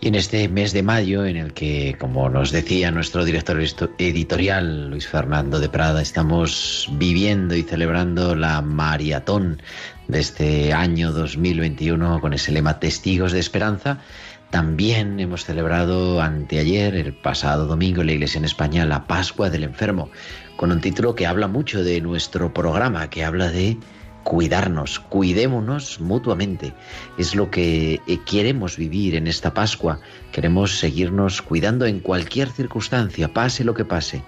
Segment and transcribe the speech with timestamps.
[0.00, 3.60] Y en este mes de mayo, en el que, como nos decía nuestro director
[3.98, 9.60] editorial, Luis Fernando de Prada, estamos viviendo y celebrando la maratón
[10.06, 13.98] de este año 2021 con ese lema Testigos de Esperanza,
[14.50, 19.64] también hemos celebrado anteayer, el pasado domingo, en la Iglesia en España, la Pascua del
[19.64, 20.10] Enfermo,
[20.56, 23.76] con un título que habla mucho de nuestro programa, que habla de
[24.28, 26.74] cuidarnos, cuidémonos mutuamente.
[27.16, 30.00] Es lo que eh, queremos vivir en esta Pascua.
[30.32, 34.22] Queremos seguirnos cuidando en cualquier circunstancia, pase lo que pase,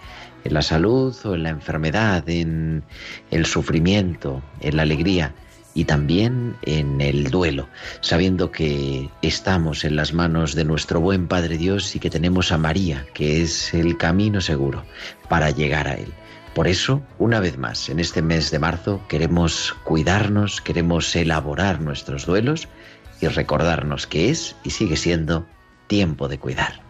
[0.44, 2.82] en la salud o en la enfermedad, en
[3.30, 5.34] el sufrimiento, en la alegría
[5.74, 7.68] y también en el duelo,
[8.00, 12.56] sabiendo que estamos en las manos de nuestro buen Padre Dios y que tenemos a
[12.56, 14.82] María, que es el camino seguro
[15.28, 16.10] para llegar a Él.
[16.54, 22.26] Por eso, una vez más, en este mes de marzo queremos cuidarnos, queremos elaborar nuestros
[22.26, 22.68] duelos
[23.20, 25.46] y recordarnos que es y sigue siendo
[25.86, 26.89] tiempo de cuidar.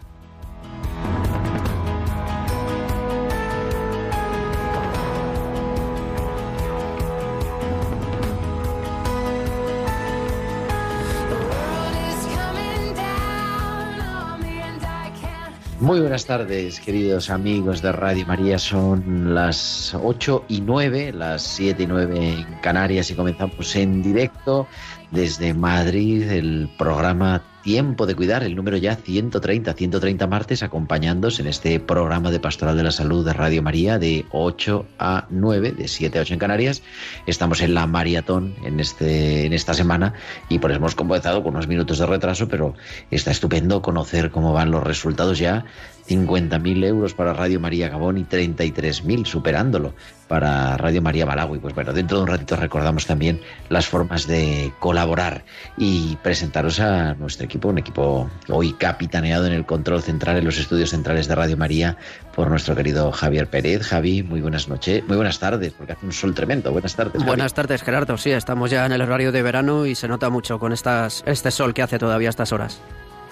[15.81, 18.59] Muy buenas tardes, queridos amigos de Radio María.
[18.59, 24.67] Son las 8 y 9, las 7 y 9 en Canarias y comenzamos en directo
[25.11, 31.47] desde Madrid el programa Tiempo de Cuidar, el número ya 130, 130 martes, acompañándos en
[31.47, 35.87] este programa de Pastoral de la Salud de Radio María de 8 a 9, de
[35.87, 36.81] 7 a 8 en Canarias.
[37.27, 40.13] Estamos en la maratón en, este, en esta semana
[40.49, 42.73] y por eso hemos comenzado con unos minutos de retraso, pero
[43.11, 45.65] está estupendo conocer cómo van los resultados ya.
[46.11, 49.93] 50.000 euros para Radio María Gabón y 33.000 superándolo
[50.27, 51.59] para Radio María Malawi.
[51.59, 55.43] Pues bueno, dentro de un ratito recordamos también las formas de colaborar
[55.77, 60.57] y presentaros a nuestro equipo, un equipo hoy capitaneado en el control central en los
[60.57, 61.97] estudios centrales de Radio María
[62.35, 63.81] por nuestro querido Javier Pérez.
[63.83, 66.71] Javi, muy buenas noches, muy buenas tardes, porque hace un sol tremendo.
[66.71, 67.23] Buenas tardes.
[67.23, 68.17] Buenas tardes, Gerardo.
[68.17, 71.51] Sí, estamos ya en el horario de verano y se nota mucho con estas, este
[71.51, 72.81] sol que hace todavía a estas horas.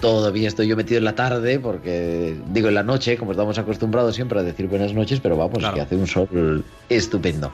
[0.00, 4.14] Todavía estoy yo metido en la tarde, porque digo en la noche, como estamos acostumbrados
[4.14, 5.74] siempre a decir buenas noches, pero vamos, Claro.
[5.74, 7.52] que hace un sol estupendo.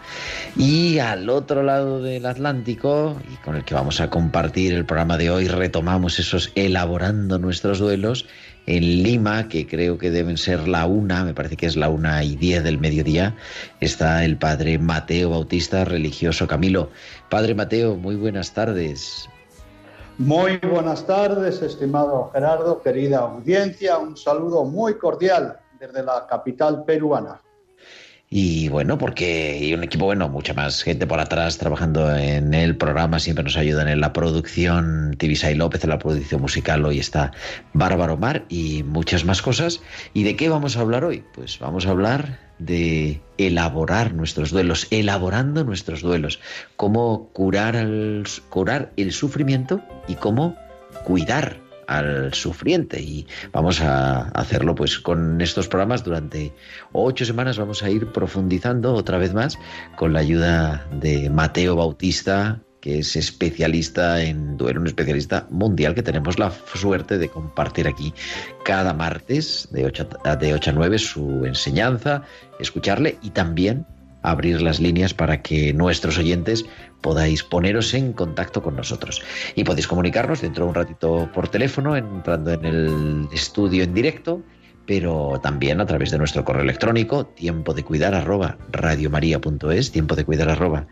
[0.56, 5.18] Y al otro lado del Atlántico, y con el que vamos a compartir el programa
[5.18, 8.26] de hoy, retomamos esos elaborando nuestros duelos
[8.66, 12.22] en Lima, que creo que deben ser la una, me parece que es la una
[12.22, 13.34] y diez del mediodía,
[13.80, 16.90] está el padre Mateo Bautista, religioso Camilo.
[17.28, 19.28] Padre Mateo, muy buenas tardes.
[20.18, 23.98] Muy buenas tardes, estimado Gerardo, querida audiencia.
[23.98, 27.38] Un saludo muy cordial desde la capital peruana.
[28.28, 32.76] Y bueno, porque y un equipo, bueno, mucha más gente por atrás trabajando en el
[32.76, 37.30] programa, siempre nos ayudan en la producción, Tibisay López en la producción musical, hoy está
[37.72, 39.80] Bárbaro Mar y muchas más cosas.
[40.12, 41.22] ¿Y de qué vamos a hablar hoy?
[41.34, 46.40] Pues vamos a hablar de elaborar nuestros duelos, elaborando nuestros duelos,
[46.74, 47.86] cómo curar,
[48.48, 50.56] curar el sufrimiento y cómo
[51.04, 53.00] cuidar al sufriente.
[53.00, 56.52] Y vamos a hacerlo pues con estos programas durante
[56.92, 57.58] ocho semanas.
[57.58, 59.58] Vamos a ir profundizando otra vez más
[59.96, 66.04] con la ayuda de Mateo Bautista que es especialista en duelo, un especialista mundial que
[66.04, 68.14] tenemos la suerte de compartir aquí
[68.64, 72.22] cada martes de 8 a, de 8 a 9 su enseñanza,
[72.60, 73.84] escucharle y también
[74.26, 76.66] abrir las líneas para que nuestros oyentes
[77.00, 79.22] podáis poneros en contacto con nosotros.
[79.54, 84.42] Y podéis comunicarnos dentro de un ratito por teléfono, entrando en el estudio en directo,
[84.86, 90.24] pero también a través de nuestro correo electrónico, tiempo de cuidar arroba radiomaria.es, tiempo de
[90.24, 90.86] cuidar arroba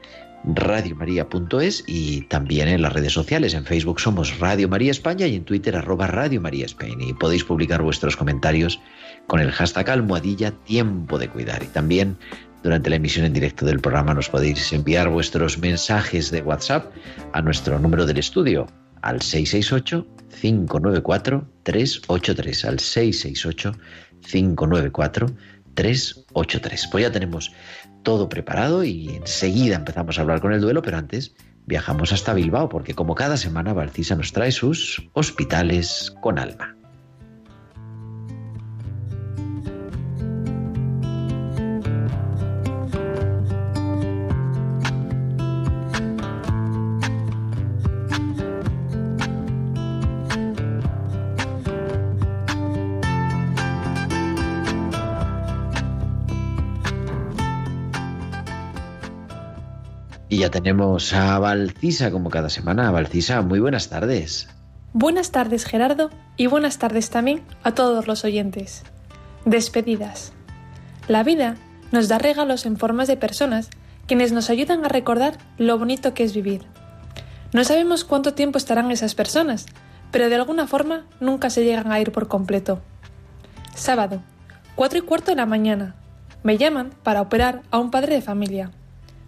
[0.44, 3.54] radiomaria.es y también en las redes sociales.
[3.54, 6.94] En Facebook somos Radio María España y en Twitter arroba Radio María España.
[7.00, 8.80] Y podéis publicar vuestros comentarios
[9.26, 11.62] con el hashtag almohadilla tiempo de cuidar.
[11.62, 12.18] Y también
[12.64, 16.90] durante la emisión en directo del programa nos podéis enviar vuestros mensajes de WhatsApp
[17.32, 18.66] a nuestro número del estudio
[19.02, 20.06] al 668
[20.40, 23.72] 594 383 al 668
[24.26, 25.26] 594
[25.74, 26.88] 383.
[26.90, 27.52] Pues ya tenemos
[28.02, 31.34] todo preparado y enseguida empezamos a hablar con el duelo, pero antes
[31.66, 36.74] viajamos hasta Bilbao porque como cada semana Valcisa nos trae sus hospitales con alma.
[60.44, 62.90] Ya tenemos a Valcisa como cada semana.
[62.90, 64.46] Valcisa, muy buenas tardes.
[64.92, 68.82] Buenas tardes Gerardo y buenas tardes también a todos los oyentes.
[69.46, 70.34] Despedidas.
[71.08, 71.56] La vida
[71.92, 73.70] nos da regalos en formas de personas
[74.06, 76.60] quienes nos ayudan a recordar lo bonito que es vivir.
[77.54, 79.64] No sabemos cuánto tiempo estarán esas personas,
[80.10, 82.82] pero de alguna forma nunca se llegan a ir por completo.
[83.74, 84.20] Sábado,
[84.74, 85.94] 4 y cuarto de la mañana.
[86.42, 88.72] Me llaman para operar a un padre de familia.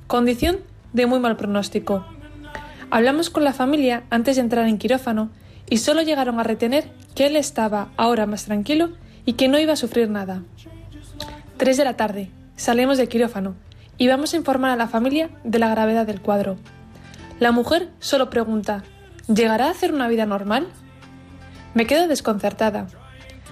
[0.09, 0.59] Condición
[0.97, 2.07] de muy mal pronóstico.
[2.91, 5.31] Hablamos con la familia antes de entrar en quirófano
[5.69, 8.91] y solo llegaron a retener que él estaba ahora más tranquilo
[9.27, 10.43] y que no iba a sufrir nada.
[11.59, 13.55] 3 de la tarde, salimos de quirófano
[13.99, 16.57] y vamos a informar a la familia de la gravedad del cuadro.
[17.41, 18.83] La mujer solo pregunta,
[19.29, 20.67] ¿llegará a hacer una vida normal?
[21.75, 22.87] Me quedo desconcertada.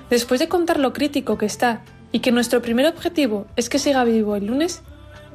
[0.08, 4.02] Después de contar lo crítico que está y que nuestro primer objetivo es que siga
[4.04, 4.82] vivo el lunes,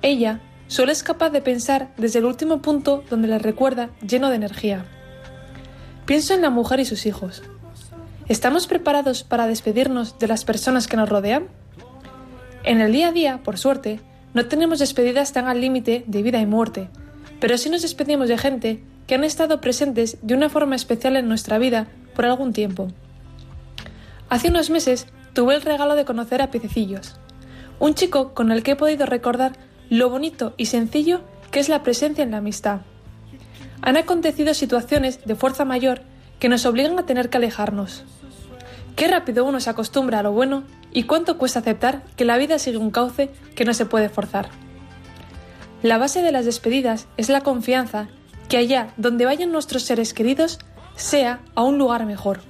[0.02, 4.36] ella solo es capaz de pensar desde el último punto donde le recuerda lleno de
[4.36, 4.86] energía.
[6.06, 7.42] Pienso en la mujer y sus hijos.
[8.28, 11.48] ¿Estamos preparados para despedirnos de las personas que nos rodean?
[12.64, 14.00] En el día a día, por suerte,
[14.36, 16.90] no tenemos despedidas tan al límite de vida y muerte,
[17.40, 21.28] pero sí nos despedimos de gente que han estado presentes de una forma especial en
[21.28, 22.90] nuestra vida por algún tiempo.
[24.30, 27.16] Hace unos meses tuve el regalo de conocer a Piececillos,
[27.80, 29.54] un chico con el que he podido recordar
[29.90, 31.22] lo bonito y sencillo
[31.52, 32.82] que es la presencia en la amistad.
[33.82, 36.02] Han acontecido situaciones de fuerza mayor
[36.40, 38.04] que nos obligan a tener que alejarnos.
[38.96, 42.60] Qué rápido uno se acostumbra a lo bueno y cuánto cuesta aceptar que la vida
[42.60, 44.50] sigue un cauce que no se puede forzar.
[45.82, 48.10] La base de las despedidas es la confianza
[48.50, 50.60] que allá donde vayan nuestros seres queridos
[50.96, 52.42] sea a un lugar mejor.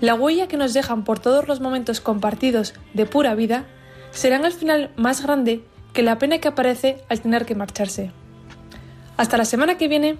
[0.00, 3.66] La huella que nos dejan por todos los momentos compartidos de pura vida
[4.10, 8.10] serán al final más grande que la pena que aparece al tener que marcharse.
[9.16, 10.16] Hasta la semana que viene.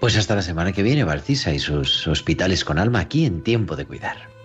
[0.00, 3.76] Pues hasta la semana que viene, Valcisa y sus hospitales con alma aquí en Tiempo
[3.76, 4.39] de Cuidar.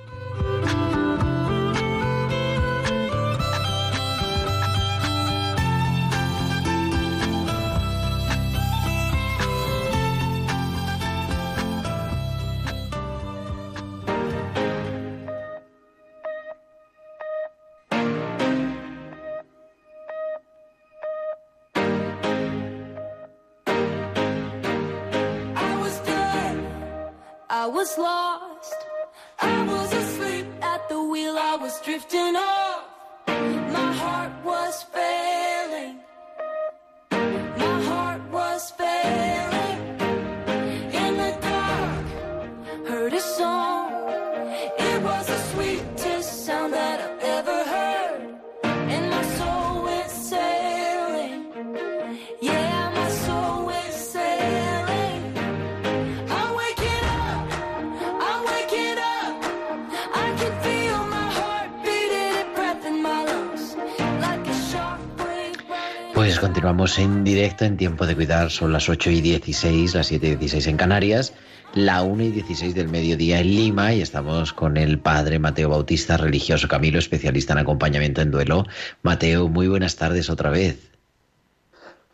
[66.66, 68.50] Continuamos en directo en Tiempo de Cuidar.
[68.50, 71.32] Son las 8 y 16, las 7 y 16 en Canarias,
[71.76, 76.18] la 1 y 16 del mediodía en Lima y estamos con el padre Mateo Bautista,
[76.18, 78.64] religioso Camilo, especialista en acompañamiento en duelo.
[79.04, 80.90] Mateo, muy buenas tardes otra vez.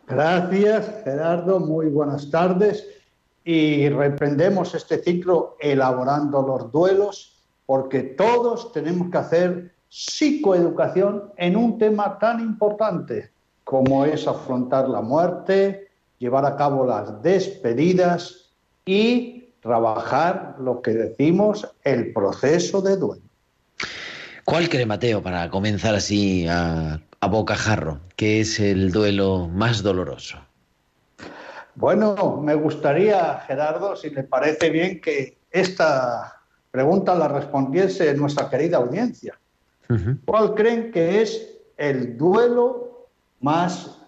[0.06, 1.58] Gracias, Gerardo.
[1.58, 2.86] Muy buenas tardes.
[3.46, 11.78] Y reprendemos este ciclo elaborando los duelos, porque todos tenemos que hacer psicoeducación en un
[11.78, 13.31] tema tan importante
[13.64, 15.88] cómo es afrontar la muerte,
[16.18, 18.50] llevar a cabo las despedidas
[18.84, 23.22] y trabajar lo que decimos el proceso de duelo.
[24.44, 28.00] ¿Cuál cree Mateo para comenzar así a, a bocajarro?
[28.16, 30.38] ¿Qué es el duelo más doloroso?
[31.74, 36.40] Bueno, me gustaría, Gerardo, si le parece bien, que esta
[36.70, 39.38] pregunta la respondiese nuestra querida audiencia.
[40.24, 42.91] ¿Cuál creen que es el duelo
[43.42, 43.98] más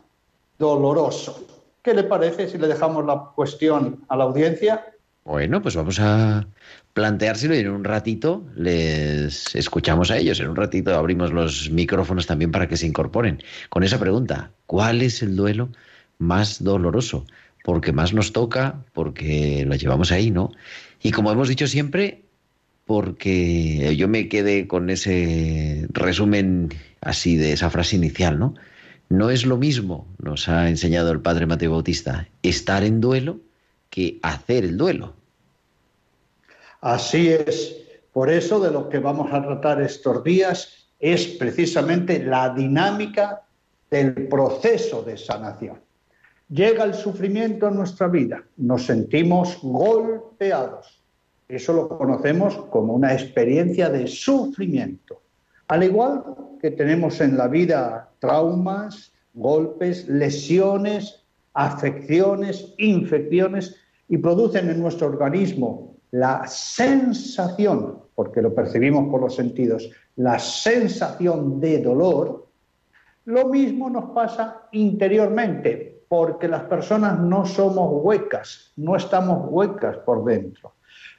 [0.59, 1.47] doloroso?
[1.83, 4.87] ¿Qué le parece si le dejamos la cuestión a la audiencia?
[5.25, 6.47] Bueno, pues vamos a
[6.93, 10.39] planteárselo y en un ratito les escuchamos a ellos.
[10.41, 14.51] En un ratito abrimos los micrófonos también para que se incorporen con esa pregunta.
[14.67, 15.71] ¿Cuál es el duelo
[16.19, 17.27] más doloroso?
[17.65, 20.53] Porque más nos toca, porque lo llevamos ahí, ¿no?
[21.03, 22.23] Y como hemos dicho siempre,
[22.87, 26.69] porque yo me quedé con ese resumen
[27.01, 28.55] así de esa frase inicial, ¿no?
[29.09, 33.39] No es lo mismo, nos ha enseñado el padre Mateo Bautista, estar en duelo
[33.91, 35.15] que hacer el duelo.
[36.81, 37.77] Así es.
[38.13, 43.43] Por eso de lo que vamos a tratar estos días es precisamente la dinámica
[43.91, 45.81] del proceso de sanación.
[46.49, 51.05] Llega el sufrimiento en nuestra vida, nos sentimos golpeados,
[51.49, 55.21] eso lo conocemos como una experiencia de sufrimiento.
[55.75, 56.23] Al igual
[56.61, 63.75] que tenemos en la vida traumas, golpes, lesiones, afecciones, infecciones
[64.09, 71.59] y producen en nuestro organismo la sensación, porque lo percibimos por los sentidos, la sensación
[71.59, 72.47] de dolor,
[73.25, 80.25] lo mismo nos pasa interiormente, porque las personas no somos huecas, no estamos huecas por
[80.25, 80.75] dentro.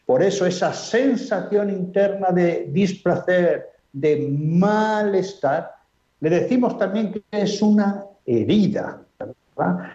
[0.06, 5.72] Por eso esa sensación interna de displacer, de malestar,
[6.20, 9.02] le decimos también que es una herida.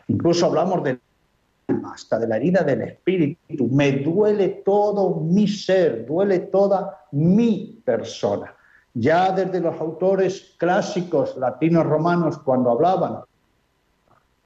[0.09, 1.00] Incluso hablamos del
[1.85, 3.69] hasta de la herida del espíritu.
[3.69, 8.54] Me duele todo mi ser, duele toda mi persona.
[8.95, 13.21] Ya desde los autores clásicos latinos romanos, cuando hablaban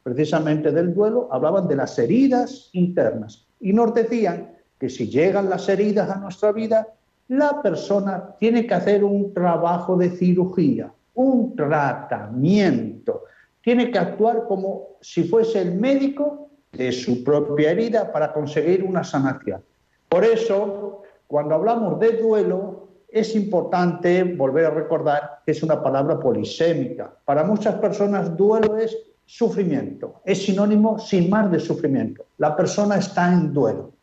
[0.02, 5.68] precisamente del duelo, hablaban de las heridas internas y nos decían que si llegan las
[5.68, 6.88] heridas a nuestra vida,
[7.28, 13.24] la persona tiene que hacer un trabajo de cirugía, un tratamiento.
[13.62, 19.04] Tiene que actuar como si fuese el médico de su propia herida para conseguir una
[19.04, 19.62] sanación.
[20.08, 26.18] Por eso, cuando hablamos de duelo, es importante volver a recordar que es una palabra
[26.18, 27.16] polisémica.
[27.24, 32.26] Para muchas personas, duelo es sufrimiento, es sinónimo sin más de sufrimiento.
[32.38, 33.93] La persona está en duelo.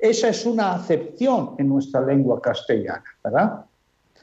[0.00, 3.64] Esa es una acepción en nuestra lengua castellana, ¿verdad?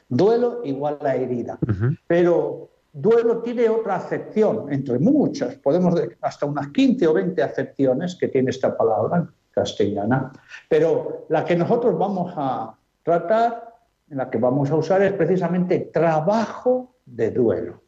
[0.08, 1.58] Duelo igual a herida.
[2.06, 8.16] Pero duelo tiene otra acepción, entre muchas, podemos decir hasta unas 15 o 20 acepciones
[8.16, 10.32] que tiene esta palabra castellana.
[10.68, 13.74] Pero la que nosotros vamos a tratar,
[14.10, 17.82] en la que vamos a usar, es precisamente trabajo de duelo,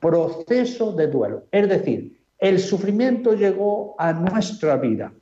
[0.00, 1.44] proceso de duelo.
[1.50, 5.12] Es decir, el sufrimiento llegó a nuestra vida.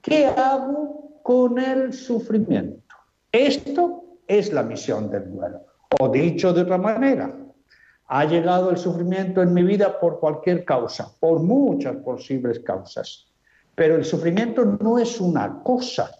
[0.00, 2.94] ¿Qué hago con el sufrimiento.
[3.32, 5.62] Esto es la misión del duelo.
[5.98, 7.34] O dicho de otra manera,
[8.08, 13.32] ha llegado el sufrimiento en mi vida por cualquier causa, por muchas posibles causas.
[13.74, 16.10] Pero el sufrimiento no es una cosa.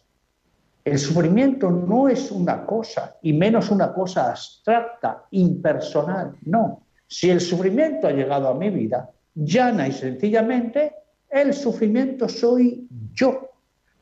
[0.82, 6.34] El sufrimiento no es una cosa, y menos una cosa abstracta, impersonal.
[6.46, 6.86] No.
[7.06, 10.94] Si el sufrimiento ha llegado a mi vida, llana y sencillamente,
[11.28, 13.50] el sufrimiento soy yo.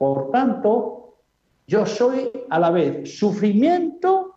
[0.02, 1.18] Por tanto,
[1.64, 4.34] yo soy a la vez sufrimiento,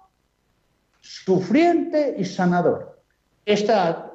[1.02, 3.02] sufriente y sanador.
[3.44, 4.12] Esta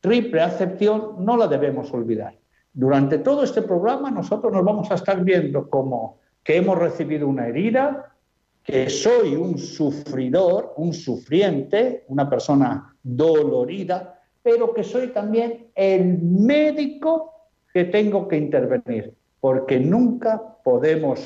[0.00, 2.38] triple acepción no la debemos olvidar.
[2.72, 7.48] Durante todo este programa nosotros nos vamos a estar viendo como que hemos recibido una
[7.48, 8.16] herida,
[8.62, 17.50] que soy un sufridor, un sufriente, una persona dolorida, pero que soy también el médico
[17.74, 21.20] que tengo que intervenir porque nunca podemos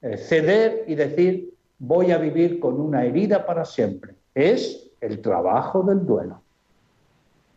[0.00, 4.14] eh, ceder y decir voy a vivir con una herida para siempre.
[4.34, 6.42] Es el trabajo del duelo.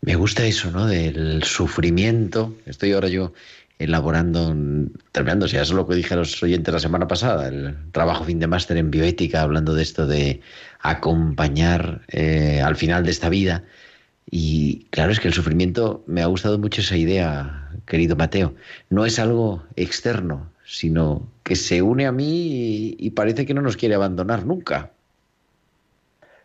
[0.01, 0.85] Me gusta eso, ¿no?
[0.85, 2.53] Del sufrimiento.
[2.67, 3.33] Estoy ahora yo
[3.79, 4.53] elaborando,
[5.11, 8.37] terminando, si es lo que dije a los oyentes la semana pasada, el trabajo fin
[8.37, 10.39] de máster en bioética, hablando de esto de
[10.81, 13.63] acompañar eh, al final de esta vida.
[14.29, 18.53] Y claro, es que el sufrimiento, me ha gustado mucho esa idea, querido Mateo,
[18.89, 23.77] no es algo externo, sino que se une a mí y, parece que no nos
[23.77, 24.91] quiere abandonar nunca.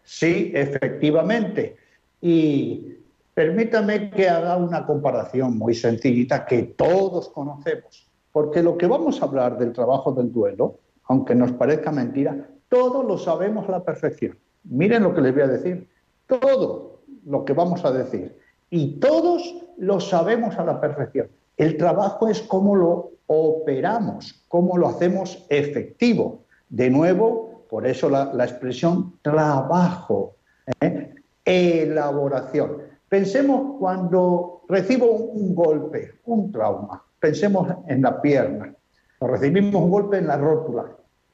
[0.05, 1.77] Sí, efectivamente.
[2.21, 2.97] Y
[3.41, 9.25] Permítame que haga una comparación muy sencillita que todos conocemos, porque lo que vamos a
[9.25, 14.37] hablar del trabajo del duelo, aunque nos parezca mentira, todos lo sabemos a la perfección.
[14.65, 15.89] Miren lo que les voy a decir,
[16.27, 16.90] todo
[17.27, 18.37] lo que vamos a decir,
[18.71, 21.29] y todos lo sabemos a la perfección.
[21.57, 26.43] El trabajo es cómo lo operamos, cómo lo hacemos efectivo.
[26.69, 30.37] De nuevo, por eso la, expresión trabajo,
[30.81, 31.15] ¿eh?
[31.45, 32.79] elaboración.
[33.09, 38.73] Pensemos cuando recibo un golpe, un trauma, pensemos en la pierna,
[39.21, 40.87] recibimos un golpe en la rótula,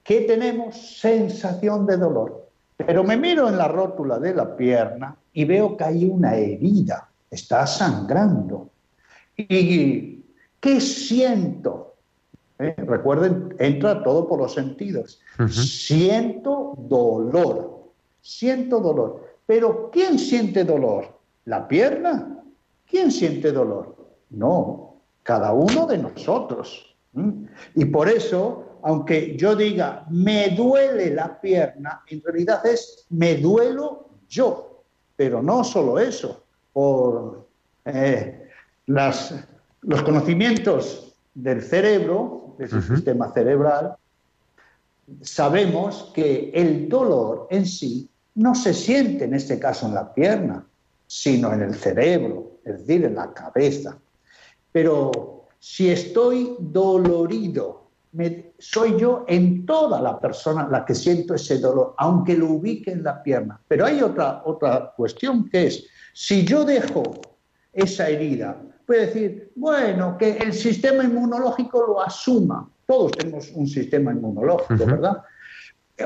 [0.02, 0.98] ¿qué tenemos?
[0.98, 2.46] Sensación de dolor.
[2.76, 7.10] Pero me miro en la rótula de la pierna y veo que hay una herida,
[7.30, 8.70] está sangrando.
[9.36, 10.24] ¿Y
[10.58, 11.94] qué siento?
[12.58, 12.74] ¿Eh?
[12.78, 15.20] Recuerden, entra todo por los sentidos.
[15.50, 17.82] Siento dolor,
[18.22, 19.36] siento dolor.
[19.44, 21.18] Pero ¿quién siente dolor?
[21.44, 22.42] ¿La pierna?
[22.86, 23.94] ¿Quién siente dolor?
[24.30, 26.96] No, cada uno de nosotros.
[27.74, 34.08] Y por eso, aunque yo diga, me duele la pierna, en realidad es, me duelo
[34.30, 34.75] yo.
[35.16, 37.46] Pero no solo eso, por
[37.84, 38.48] eh,
[38.86, 39.34] las,
[39.82, 43.96] los conocimientos del cerebro, de su sistema cerebral,
[45.22, 50.66] sabemos que el dolor en sí no se siente en este caso en la pierna,
[51.06, 53.96] sino en el cerebro, es decir, en la cabeza.
[54.72, 57.85] Pero si estoy dolorido,
[58.58, 63.02] soy yo en toda la persona la que siento ese dolor, aunque lo ubique en
[63.02, 63.60] la pierna.
[63.68, 67.02] Pero hay otra, otra cuestión que es, si yo dejo
[67.72, 68.56] esa herida,
[68.86, 72.68] puede decir, bueno, que el sistema inmunológico lo asuma.
[72.86, 75.22] Todos tenemos un sistema inmunológico, ¿verdad?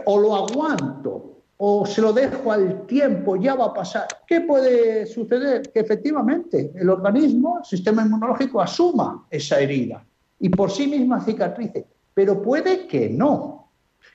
[0.06, 4.06] O lo aguanto, o se lo dejo al tiempo, ya va a pasar.
[4.26, 5.70] ¿Qué puede suceder?
[5.70, 10.02] Que efectivamente el organismo, el sistema inmunológico, asuma esa herida
[10.40, 11.86] y por sí misma cicatrice.
[12.14, 13.70] Pero puede que no,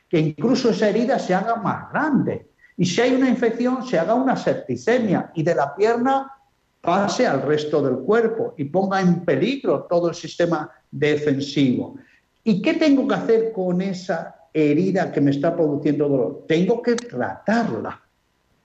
[0.10, 2.50] que incluso esa herida se haga más grande.
[2.78, 6.32] Y si hay una infección, se haga una septicemia y de la pierna
[6.82, 11.96] pase al resto del cuerpo y ponga en peligro todo el sistema defensivo.
[12.44, 16.46] ¿Y qué tengo que hacer con esa herida que me está produciendo dolor.
[16.48, 18.02] Tengo que tratarla,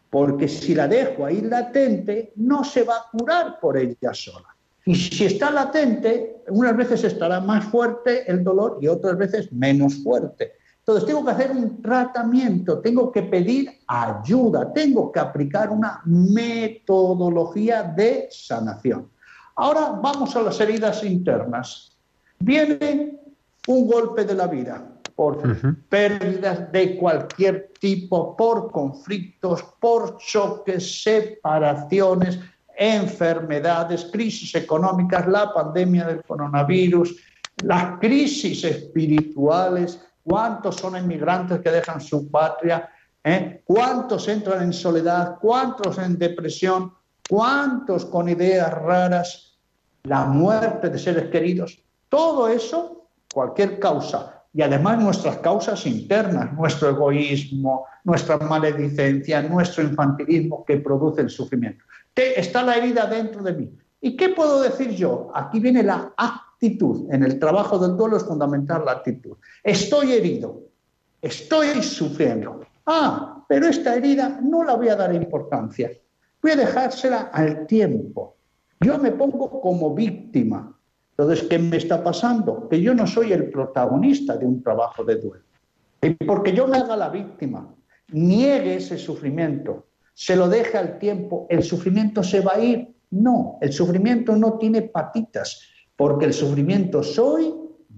[0.08, 4.54] porque si la dejo ahí latente, no se va a curar por ella sola.
[4.86, 10.02] Y si está latente, unas veces estará más fuerte el dolor y otras veces menos
[10.02, 10.52] fuerte.
[10.78, 17.82] Entonces tengo que hacer un tratamiento, tengo que pedir ayuda, tengo que aplicar una metodología
[17.82, 19.08] de sanación.
[19.56, 21.96] Ahora vamos a las heridas internas.
[22.38, 23.20] Viene
[23.68, 25.38] un golpe de la vida, por
[25.90, 32.40] pérdidas de cualquier tipo, por conflictos, por choques, separaciones,
[32.80, 37.14] enfermedades, crisis económicas, la pandemia del coronavirus,
[37.62, 42.88] las crisis espirituales, cuántos son inmigrantes que dejan su patria,
[43.22, 43.60] ¿Eh?
[43.66, 46.94] cuántos entran en soledad, cuántos en depresión,
[47.28, 49.58] cuántos con ideas raras,
[50.04, 56.88] la muerte de seres queridos, todo eso, cualquier causa y además nuestras causas internas, nuestro
[56.88, 61.84] egoísmo, nuestra maledicencia, nuestro infantilismo que produce el sufrimiento.
[62.14, 63.70] Está la herida dentro de mí.
[64.00, 65.30] ¿Y qué puedo decir yo?
[65.34, 67.12] Aquí viene la actitud.
[67.12, 69.36] En el trabajo del duelo es fundamental la actitud.
[69.62, 70.62] Estoy herido,
[71.22, 72.60] estoy sufriendo.
[72.86, 75.90] Ah, pero esta herida no la voy a dar importancia.
[76.42, 78.36] Voy a dejársela al tiempo.
[78.80, 80.74] Yo me pongo como víctima
[81.20, 82.66] entonces, ¿qué me está pasando?
[82.66, 85.44] Que yo no soy el protagonista de un trabajo de duelo.
[86.00, 87.68] Y porque yo me haga la víctima,
[88.10, 92.94] niegue ese sufrimiento, se lo deje al tiempo, ¿el sufrimiento se va a ir?
[93.10, 95.62] No, el sufrimiento no tiene patitas,
[95.96, 97.52] porque el sufrimiento soy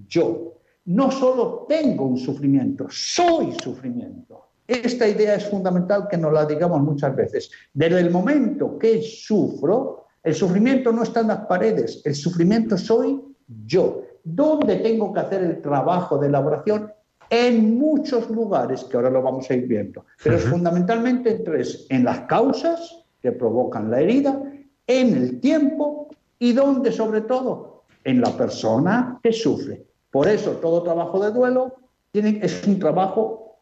[0.09, 0.55] yo.
[0.85, 4.47] No solo tengo un sufrimiento, soy sufrimiento.
[4.67, 7.51] Esta idea es fundamental que nos la digamos muchas veces.
[7.75, 13.21] Desde el momento que sufro, el sufrimiento no está en las paredes, el sufrimiento soy
[13.67, 14.03] yo.
[14.25, 16.93] ¿Dónde tengo que hacer el trabajo de elaboración?
[17.35, 21.87] En muchos lugares, que ahora lo vamos a ir viendo, pero es fundamentalmente en tres,
[21.89, 24.39] en las causas que provocan la herida,
[24.87, 29.83] en el tiempo y donde sobre todo, en la persona que sufre.
[30.11, 31.75] Por eso todo trabajo de duelo
[32.11, 33.57] tiene, es un trabajo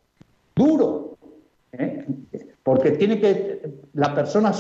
[0.56, 1.16] duro,
[1.70, 2.04] ¿eh?
[2.64, 4.52] porque tiene que la persona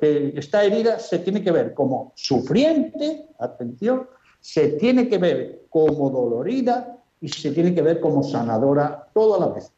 [0.00, 4.08] que está herida se tiene que ver como sufriente, atención,
[4.40, 9.54] se tiene que ver como dolorida y se tiene que ver como sanadora toda la
[9.54, 9.70] vez.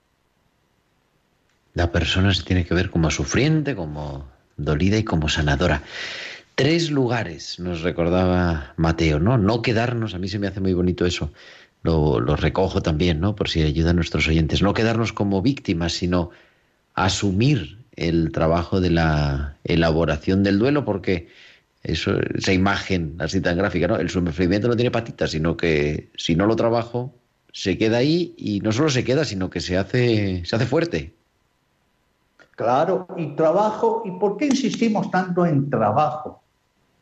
[1.75, 5.83] La persona se tiene que ver como sufriente, como dolida y como sanadora.
[6.55, 9.39] Tres lugares, nos recordaba Mateo, ¿no?
[9.39, 11.31] No quedarnos, a mí se me hace muy bonito eso,
[11.85, 13.37] lo, lo recojo también, ¿no?
[13.37, 16.31] Por si ayuda a nuestros oyentes, no quedarnos como víctimas, sino
[16.95, 21.29] asumir el trabajo de la elaboración del duelo, porque
[21.83, 23.97] eso, esa imagen así tan gráfica, ¿no?
[23.97, 27.15] El sufrimiento no tiene patitas, sino que si no lo trabajo,
[27.59, 31.13] se queda ahí y no solo se queda, sino que se hace, se hace fuerte.
[32.53, 36.41] Claro, y trabajo, ¿y por qué insistimos tanto en trabajo?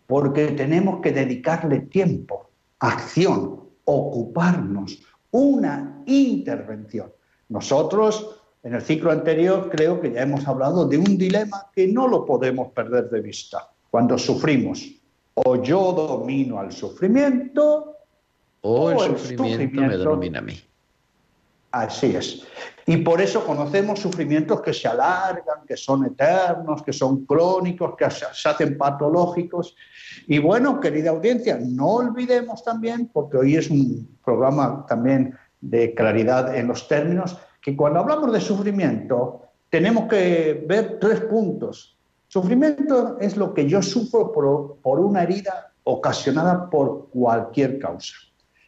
[0.07, 4.99] Porque tenemos que dedicarle tiempo, acción, ocuparnos,
[5.31, 7.13] una intervención.
[7.51, 12.09] Nosotros, en el ciclo anterior, creo que ya hemos hablado de un dilema que no
[12.09, 13.69] lo podemos perder de vista.
[13.91, 14.91] Cuando sufrimos,
[15.35, 17.96] o yo domino al sufrimiento,
[18.67, 20.61] o el, sufrimiento, me domina a mí.
[21.71, 22.47] Así es.
[22.87, 28.09] Y por eso conocemos sufrimientos que se alargan, que son eternos, que son crónicos, que
[28.11, 29.77] se hacen patológicos.
[30.27, 36.57] Y bueno, querida audiencia, no olvidemos también, porque hoy es un programa también de claridad
[36.57, 41.99] en los términos, que cuando hablamos de sufrimiento tenemos que ver tres puntos.
[42.29, 48.15] Sufrimiento es lo que yo sufro por, por una herida ocasionada por cualquier causa.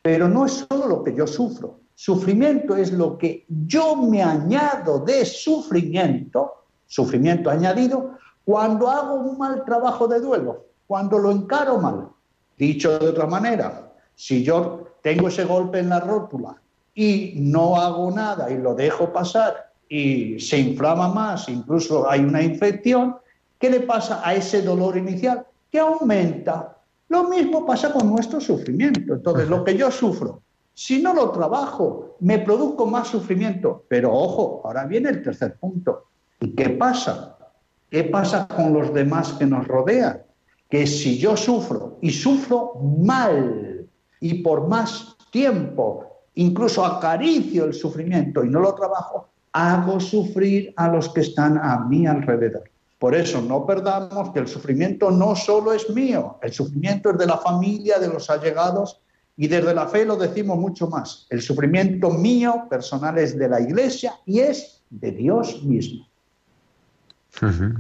[0.08, 5.00] Pero no es solo lo que yo sufro, Sufrimiento es lo que yo me añado
[5.00, 12.08] de sufrimiento, sufrimiento añadido, cuando hago un mal trabajo de duelo, cuando lo encaro mal.
[12.56, 16.56] Dicho de otra manera, si yo tengo ese golpe en la rótula
[16.94, 22.40] y no hago nada y lo dejo pasar y se inflama más, incluso hay una
[22.40, 23.18] infección,
[23.58, 25.44] ¿qué le pasa a ese dolor inicial?
[25.70, 26.77] Que aumenta.
[27.08, 29.14] Lo mismo pasa con nuestro sufrimiento.
[29.14, 30.42] Entonces, lo que yo sufro
[30.78, 33.84] si no lo trabajo, me produzco más sufrimiento.
[33.88, 36.04] Pero ojo, ahora viene el tercer punto.
[36.38, 37.36] ¿Y qué pasa?
[37.90, 40.22] ¿Qué pasa con los demás que nos rodean?
[40.70, 43.88] Que si yo sufro y sufro mal
[44.20, 50.86] y por más tiempo, incluso acaricio el sufrimiento y no lo trabajo, hago sufrir a
[50.86, 52.70] los que están a mi alrededor.
[52.98, 57.26] Por eso no perdamos que el sufrimiento no solo es mío, el sufrimiento es de
[57.26, 59.00] la familia, de los allegados
[59.36, 61.26] y desde la fe lo decimos mucho más.
[61.30, 66.08] El sufrimiento mío personal es de la iglesia y es de Dios mismo.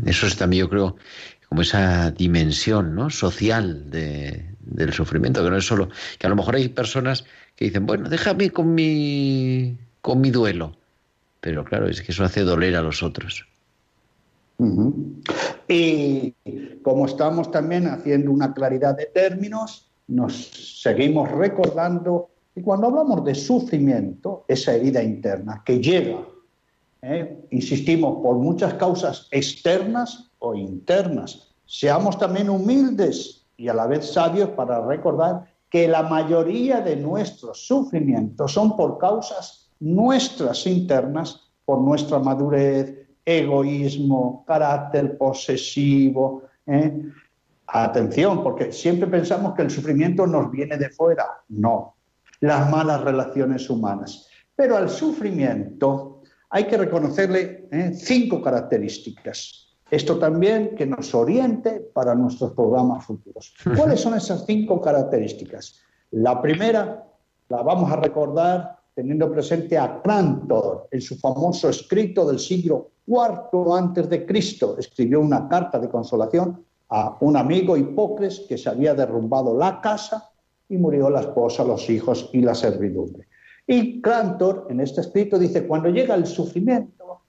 [0.06, 0.96] Eso es también, yo creo,
[1.48, 3.10] como esa dimensión ¿no?
[3.10, 7.24] social del sufrimiento, que no es solo, que a lo mejor hay personas
[7.56, 10.76] que dicen, bueno, déjame con mi, con mi duelo.
[11.40, 13.47] Pero claro, es que eso hace doler a los otros.
[15.68, 16.34] Y
[16.82, 23.36] como estamos también haciendo una claridad de términos, nos seguimos recordando y cuando hablamos de
[23.36, 26.18] sufrimiento, esa herida interna que llega,
[27.02, 27.46] ¿eh?
[27.50, 34.50] insistimos, por muchas causas externas o internas, seamos también humildes y a la vez sabios
[34.50, 42.18] para recordar que la mayoría de nuestros sufrimientos son por causas nuestras internas, por nuestra
[42.18, 47.02] madurez, egoísmo, carácter posesivo, ¿eh?
[47.70, 51.26] Atención, porque siempre pensamos que el sufrimiento nos viene de fuera.
[51.48, 51.96] No,
[52.40, 54.26] las malas relaciones humanas.
[54.56, 57.92] Pero al sufrimiento hay que reconocerle ¿eh?
[57.94, 59.76] cinco características.
[59.90, 63.54] Esto también que nos oriente para nuestros programas futuros.
[63.76, 65.80] ¿Cuáles son esas cinco características?
[66.12, 67.04] La primera
[67.50, 73.72] la vamos a recordar teniendo presente a Crantor en su famoso escrito del siglo IV
[73.72, 74.74] antes de Cristo.
[74.76, 80.28] Escribió una carta de consolación a un amigo Hipócrates que se había derrumbado la casa
[80.68, 83.28] y murió la esposa, los hijos y la servidumbre.
[83.68, 87.20] Y Crantor en este escrito dice, cuando llega el sufrimiento,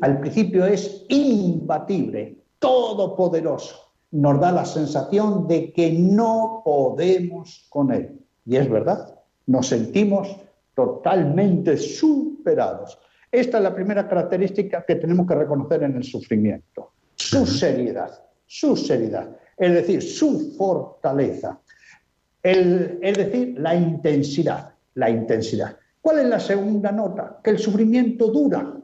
[0.00, 3.76] al principio es imbatible, todopoderoso,
[4.10, 8.18] nos da la sensación de que no podemos con él.
[8.44, 9.14] Y es verdad,
[9.46, 10.36] nos sentimos
[10.74, 12.98] totalmente superados.
[13.30, 18.76] Esta es la primera característica que tenemos que reconocer en el sufrimiento, su seriedad su
[18.76, 21.58] seriedad, es decir, su fortaleza,
[22.42, 25.76] es decir, la intensidad, la intensidad.
[26.00, 27.40] ¿Cuál es la segunda nota?
[27.42, 28.74] Que el sufrimiento dura,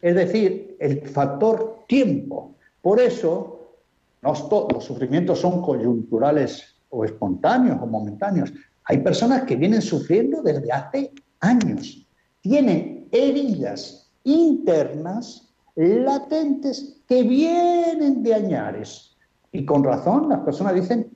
[0.00, 2.56] es decir, el factor tiempo.
[2.80, 3.76] Por eso,
[4.22, 4.32] no
[4.72, 8.52] los sufrimientos son coyunturales o espontáneos o momentáneos.
[8.88, 12.06] Hay personas que vienen sufriendo desde hace años,
[12.40, 19.14] tienen heridas internas latentes que vienen de añares.
[19.52, 21.14] Y con razón las personas dicen,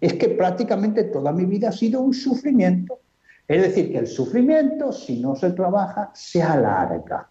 [0.00, 3.00] es que prácticamente toda mi vida ha sido un sufrimiento.
[3.48, 7.30] Es decir, que el sufrimiento, si no se trabaja, se alarga.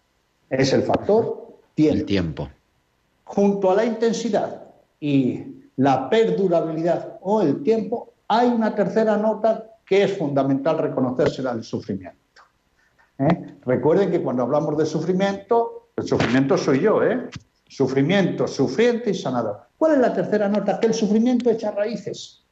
[0.50, 1.96] Es el factor tiempo.
[1.96, 2.48] El tiempo.
[3.24, 4.64] Junto a la intensidad
[4.98, 5.44] y
[5.76, 12.42] la perdurabilidad o el tiempo, hay una tercera nota que es fundamental reconocérsela al sufrimiento.
[13.18, 13.56] ¿eh?
[13.64, 17.28] Recuerden que cuando hablamos de sufrimiento, el sufrimiento soy yo, ¿eh?
[17.68, 19.60] Sufrimiento, sufriente y sanador.
[19.78, 20.78] ¿Cuál es la tercera nota?
[20.80, 22.42] Que el sufrimiento echa raíces.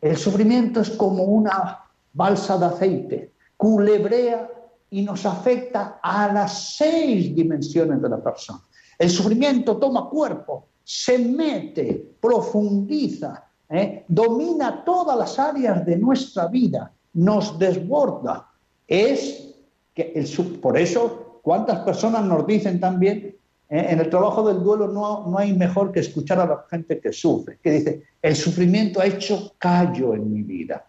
[0.00, 1.78] El sufrimiento es como una
[2.12, 4.50] balsa de aceite, culebrea
[4.90, 8.60] y nos afecta a las seis dimensiones de la persona.
[8.98, 14.04] El sufrimiento toma cuerpo, se mete, profundiza, ¿eh?
[14.06, 18.48] domina todas las áreas de nuestra vida, nos desborda.
[18.86, 19.54] Es
[19.94, 20.26] que el,
[20.60, 23.34] por eso, ¿cuántas personas nos dicen también
[23.72, 23.86] ¿eh?
[23.88, 27.12] En el trabajo del duelo no, no hay mejor que escuchar a la gente que
[27.12, 30.86] sufre, que dice, el sufrimiento ha hecho callo en mi vida,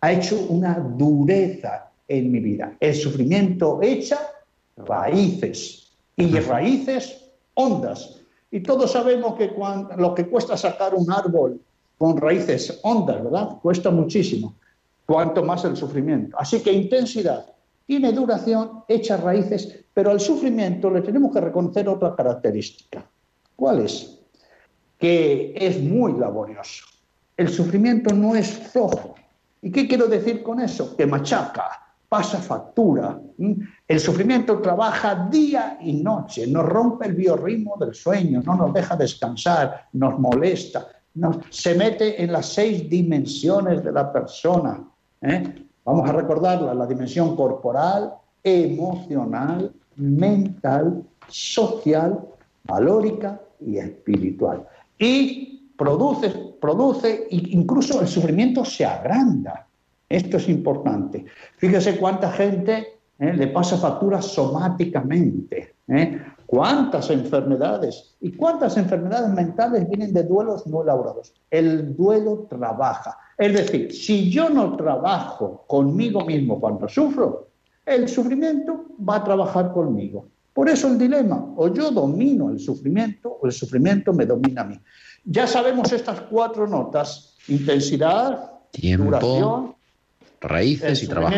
[0.00, 2.72] ha hecho una dureza en mi vida.
[2.78, 4.18] El sufrimiento echa
[4.76, 8.16] raíces y raíces hondas.
[8.50, 11.60] Y todos sabemos que cuando, lo que cuesta sacar un árbol
[12.00, 13.58] con raíces hondas, ¿verdad?
[13.60, 14.54] Cuesta muchísimo.
[15.04, 16.34] Cuanto más el sufrimiento.
[16.40, 17.44] Así que intensidad,
[17.84, 23.04] tiene duración, echa raíces, pero al sufrimiento le tenemos que reconocer otra característica.
[23.54, 24.18] ¿Cuál es?
[24.96, 26.86] Que es muy laborioso.
[27.36, 29.14] El sufrimiento no es flojo.
[29.60, 30.96] ¿Y qué quiero decir con eso?
[30.96, 33.20] Que machaca, pasa factura.
[33.86, 38.96] El sufrimiento trabaja día y noche, nos rompe el biorritmo del sueño, no nos deja
[38.96, 40.86] descansar, nos molesta,
[41.50, 44.82] se mete en las seis dimensiones de la persona.
[45.22, 45.42] ¿eh?
[45.84, 52.20] Vamos a recordarla, la dimensión corporal, emocional, mental, social,
[52.64, 54.66] valórica y espiritual.
[54.98, 59.66] Y produce, produce, incluso el sufrimiento se agranda.
[60.08, 61.24] Esto es importante.
[61.56, 62.86] Fíjese cuánta gente
[63.18, 65.74] eh, le pasa factura somáticamente.
[65.88, 66.20] ¿eh?
[66.50, 68.16] ¿Cuántas enfermedades?
[68.20, 71.32] ¿Y cuántas enfermedades mentales vienen de duelos no elaborados?
[71.48, 73.16] El duelo trabaja.
[73.38, 77.50] Es decir, si yo no trabajo conmigo mismo cuando sufro,
[77.86, 80.26] el sufrimiento va a trabajar conmigo.
[80.52, 84.64] Por eso el dilema, o yo domino el sufrimiento o el sufrimiento me domina a
[84.64, 84.80] mí.
[85.24, 89.76] Ya sabemos estas cuatro notas, intensidad, Tiempo, duración,
[90.40, 91.36] raíces y trabajo.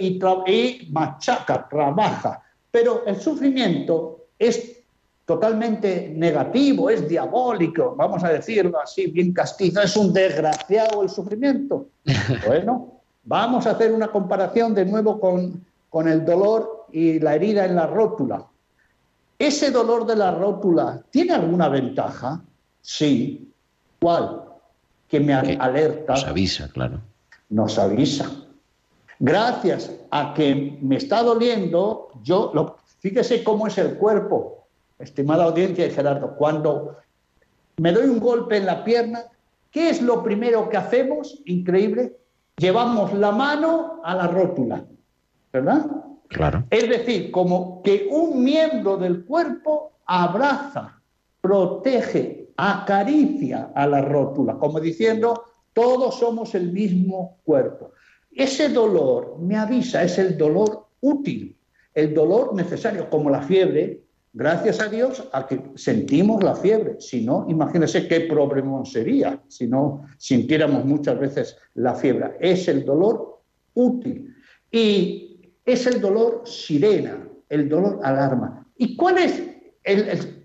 [0.00, 2.42] y, y machaca, trabaja.
[2.76, 4.82] Pero el sufrimiento es
[5.24, 11.86] totalmente negativo, es diabólico, vamos a decirlo así, bien castizo, es un desgraciado el sufrimiento.
[12.46, 17.64] Bueno, vamos a hacer una comparación de nuevo con, con el dolor y la herida
[17.64, 18.44] en la rótula.
[19.38, 22.42] ¿Ese dolor de la rótula tiene alguna ventaja?
[22.82, 23.50] Sí.
[23.98, 24.42] ¿Cuál?
[25.08, 26.12] Que me alerta.
[26.12, 27.00] Nos avisa, claro.
[27.48, 28.45] Nos avisa
[29.18, 34.66] gracias a que me está doliendo, yo, lo, fíjese cómo es el cuerpo,
[34.98, 36.96] estimada audiencia de Gerardo, cuando
[37.78, 39.24] me doy un golpe en la pierna,
[39.70, 41.42] ¿qué es lo primero que hacemos?
[41.44, 42.16] Increíble,
[42.56, 44.84] llevamos la mano a la rótula,
[45.52, 45.86] ¿verdad?
[46.28, 46.64] Claro.
[46.70, 51.00] Es decir, como que un miembro del cuerpo abraza,
[51.40, 57.92] protege, acaricia a la rótula, como diciendo, todos somos el mismo cuerpo.
[58.36, 61.56] Ese dolor me avisa, es el dolor útil,
[61.94, 64.02] el dolor necesario, como la fiebre,
[64.34, 66.96] gracias a Dios a que sentimos la fiebre.
[67.00, 72.36] Si no, imagínense qué problema sería si no sintiéramos muchas veces la fiebre.
[72.38, 73.40] Es el dolor
[73.72, 74.36] útil
[74.70, 78.66] y es el dolor sirena, el dolor alarma.
[78.76, 79.42] ¿Y cuál es,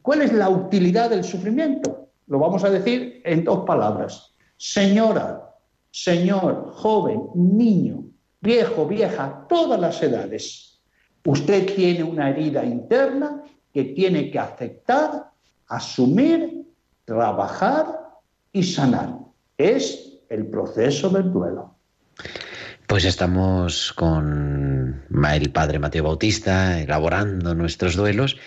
[0.01, 2.07] cuál es la utilidad del sufrimiento?
[2.27, 4.33] Lo vamos a decir en dos palabras.
[4.55, 5.50] Señora,
[5.91, 8.05] señor, joven, niño,
[8.39, 10.81] viejo, vieja, todas las edades.
[11.23, 15.31] Usted tiene una herida interna que tiene que aceptar,
[15.67, 16.65] asumir,
[17.05, 17.99] trabajar
[18.51, 19.15] y sanar.
[19.57, 21.75] Es el proceso del duelo.
[22.87, 28.37] Pues estamos con el padre Mateo Bautista elaborando nuestros duelos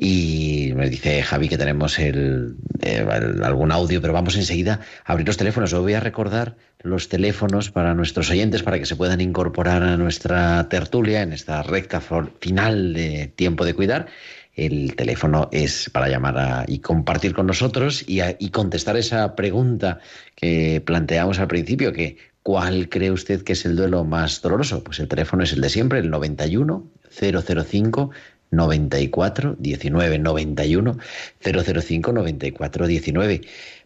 [0.00, 3.04] y me dice Javi que tenemos el, eh,
[3.42, 5.72] algún audio, pero vamos enseguida a abrir los teléfonos.
[5.72, 9.96] Os voy a recordar los teléfonos para nuestros oyentes para que se puedan incorporar a
[9.96, 12.00] nuestra tertulia en esta recta
[12.40, 14.06] final de tiempo de cuidar.
[14.54, 19.98] El teléfono es para llamar y compartir con nosotros y, y contestar esa pregunta
[20.36, 24.84] que planteamos al principio, que ¿cuál cree usted que es el duelo más doloroso?
[24.84, 28.10] Pues el teléfono es el de siempre, el 91 005
[28.50, 30.98] 94 19 91
[31.40, 33.40] 005 94 19.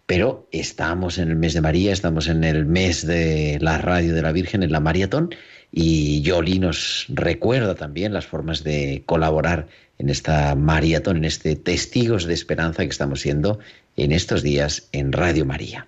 [0.06, 4.22] Pero estamos en el mes de María, estamos en el mes de la radio de
[4.22, 5.30] la Virgen, en la maratón,
[5.70, 12.24] y Yoli nos recuerda también las formas de colaborar en esta maratón, en este testigos
[12.24, 13.58] de esperanza que estamos siendo
[13.96, 15.86] en estos días en Radio María.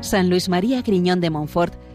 [0.00, 1.91] San Luis María Griñón de Montfort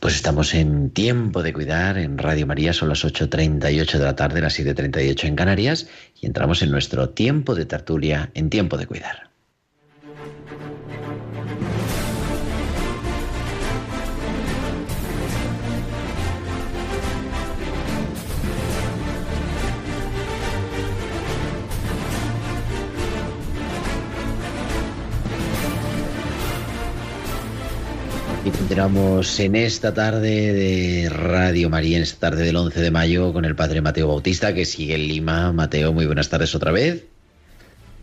[0.00, 4.40] Pues estamos en tiempo de cuidar en Radio María, son las 8.38 de la tarde,
[4.40, 5.88] las 7.38 en Canarias,
[6.20, 9.25] y entramos en nuestro tiempo de tertulia en tiempo de cuidar.
[28.76, 33.32] Y continuamos en esta tarde de Radio María, en esta tarde del 11 de mayo,
[33.32, 35.50] con el Padre Mateo Bautista, que sigue en Lima.
[35.50, 37.02] Mateo, muy buenas tardes otra vez.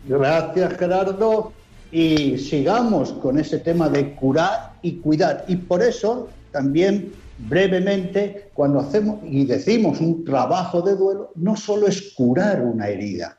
[0.07, 1.53] Gracias, Gerardo.
[1.91, 5.45] Y sigamos con ese tema de curar y cuidar.
[5.47, 11.85] Y por eso también brevemente, cuando hacemos y decimos un trabajo de duelo, no solo
[11.85, 13.37] es curar una herida,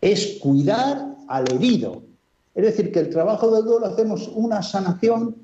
[0.00, 2.02] es cuidar al herido.
[2.52, 5.43] Es decir, que el trabajo del duelo hacemos una sanación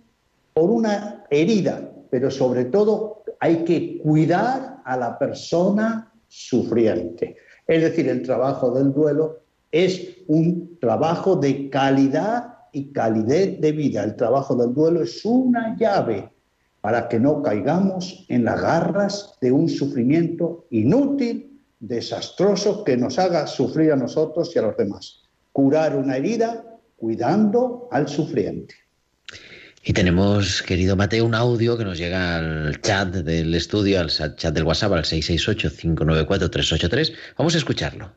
[0.61, 7.39] por una herida, pero sobre todo hay que cuidar a la persona sufriente.
[7.67, 9.39] Es decir, el trabajo del duelo
[9.73, 14.05] es un trabajo de calidad y calidez de vida.
[14.05, 16.29] El trabajo del duelo es una llave
[16.83, 23.47] para que no caigamos en las garras de un sufrimiento inútil, desastroso, que nos haga
[23.47, 25.23] sufrir a nosotros y a los demás.
[25.53, 26.67] Curar una herida
[26.99, 28.75] cuidando al sufriente.
[29.83, 34.53] Y tenemos, querido Mateo, un audio que nos llega al chat del estudio, al chat
[34.53, 37.15] del WhatsApp, al 668-594-383.
[37.39, 38.13] Vamos a escucharlo.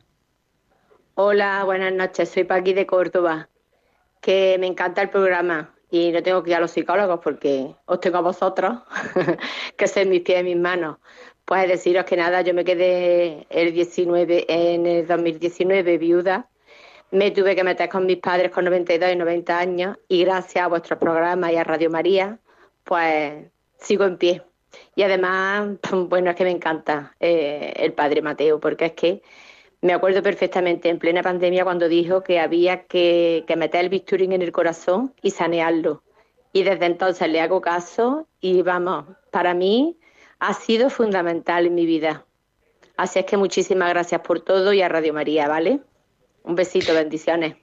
[1.14, 2.28] Hola, buenas noches.
[2.28, 3.48] Soy Paqui de Córdoba.
[4.20, 8.00] Que me encanta el programa y no tengo que ir a los psicólogos porque os
[8.00, 8.80] tengo a vosotros,
[9.78, 10.98] que sois mis pies y mis manos.
[11.46, 16.50] Pues deciros que nada, yo me quedé el 19, en el 2019 viuda
[17.10, 20.68] me tuve que meter con mis padres con 92 y 90 años y gracias a
[20.68, 22.38] vuestro programa y a Radio María,
[22.84, 23.46] pues
[23.78, 24.42] sigo en pie.
[24.96, 29.22] Y además, bueno, es que me encanta eh, el padre Mateo, porque es que
[29.80, 34.32] me acuerdo perfectamente en plena pandemia cuando dijo que había que, que meter el bisturín
[34.32, 36.02] en el corazón y sanearlo.
[36.52, 39.98] Y desde entonces le hago caso y vamos, para mí
[40.38, 42.24] ha sido fundamental en mi vida.
[42.96, 45.80] Así es que muchísimas gracias por todo y a Radio María, ¿vale?
[46.44, 47.56] Un besito, bendiciones.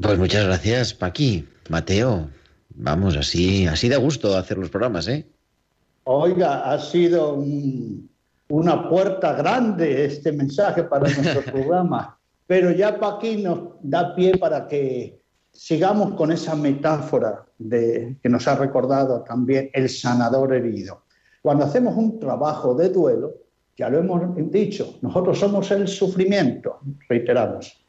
[0.00, 2.28] Pues muchas gracias, Paqui, Mateo.
[2.70, 5.26] Vamos, así, así de gusto hacer los programas, ¿eh?
[6.04, 7.42] Oiga, ha sido
[8.48, 14.66] una puerta grande este mensaje para nuestro programa, pero ya Paqui nos da pie para
[14.66, 15.20] que
[15.52, 21.02] sigamos con esa metáfora de, que nos ha recordado también el sanador herido.
[21.42, 23.34] Cuando hacemos un trabajo de duelo,
[23.76, 27.79] ya lo hemos dicho, nosotros somos el sufrimiento, reiteramos.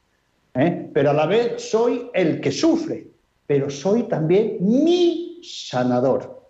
[0.54, 0.90] ¿Eh?
[0.94, 3.08] pero a la vez soy el que sufre,
[3.48, 6.42] pero soy también mi sanador.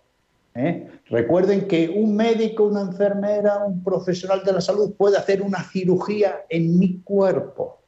[0.54, 0.88] ¿eh?
[1.06, 6.44] Recuerden que un médico, una enfermera, un profesional de la salud puede hacer una cirugía
[6.48, 7.78] en mi cuerpo,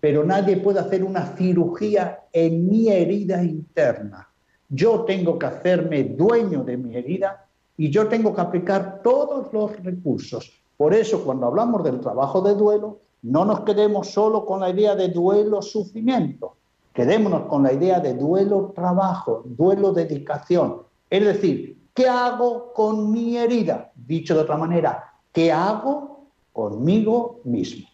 [0.00, 4.28] pero nadie puede hacer una cirugía en mi herida interna.
[4.68, 7.46] Yo tengo que hacerme dueño de mi herida
[7.76, 10.52] y yo tengo que aplicar todos los recursos.
[10.76, 14.94] Por eso, cuando hablamos del trabajo de duelo, no nos quedemos solo con la idea
[14.94, 16.56] de duelo, sufrimiento.
[16.92, 20.82] Quedémonos con la idea de duelo, trabajo, duelo, dedicación.
[21.10, 23.92] Es decir, ¿qué hago con mi herida?
[23.94, 27.86] Dicho de otra manera, ¿qué hago conmigo mismo?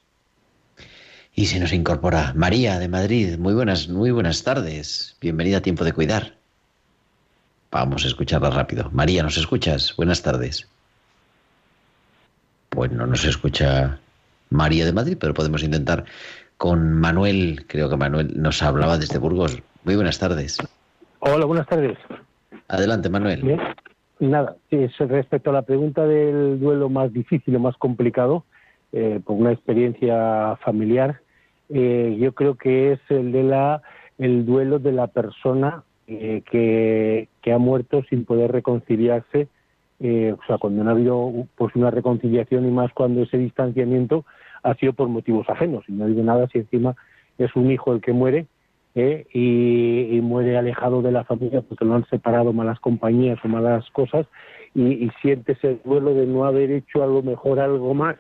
[1.35, 3.39] Y se nos incorpora María de Madrid.
[3.39, 5.17] Muy buenas, muy buenas tardes.
[5.21, 6.37] Bienvenida a Tiempo de Cuidar.
[7.71, 8.89] Vamos a escucharla rápido.
[8.93, 9.97] María, ¿nos escuchas?
[9.97, 10.69] Buenas tardes.
[12.69, 13.99] Pues no nos escucha
[14.55, 16.05] María de Madrid, pero podemos intentar
[16.57, 17.65] con Manuel.
[17.67, 19.61] Creo que Manuel nos hablaba desde Burgos.
[19.85, 20.59] Muy buenas tardes.
[21.19, 21.99] Hola, buenas tardes.
[22.69, 23.43] Adelante, Manuel.
[23.43, 23.61] Bien.
[24.21, 28.45] Nada, respecto a la pregunta del duelo más difícil o más complicado,
[28.93, 31.21] eh, por una experiencia familiar,
[31.69, 33.83] eh, yo creo que es el de la
[34.19, 39.49] el duelo de la persona eh, que, que, ha muerto sin poder reconciliarse
[40.01, 44.25] eh, o sea cuando no ha habido pues una reconciliación y más cuando ese distanciamiento
[44.65, 46.97] ha sido por motivos ajenos y no digo nada si encima
[47.39, 48.47] es un hijo el que muere
[48.97, 53.89] y, y, muere alejado de la familia porque lo han separado malas compañías o malas
[53.91, 54.27] cosas
[54.75, 58.17] y, sientes el duelo de no haber hecho a lo mejor algo más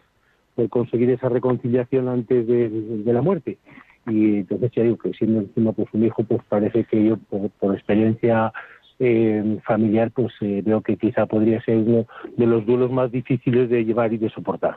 [0.56, 3.58] de conseguir esa reconciliación antes de, la muerte.
[4.06, 7.16] Y entonces ya digo que siendo encima pues un hijo, pues parece que yo
[7.58, 8.52] por, experiencia
[9.00, 13.68] eh, familiar, pues eh, veo que quizá podría ser uno de los duelos más difíciles
[13.68, 14.76] de llevar y de soportar.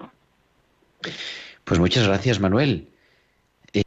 [1.67, 2.87] Pues muchas gracias, Manuel.
[3.73, 3.83] Eh,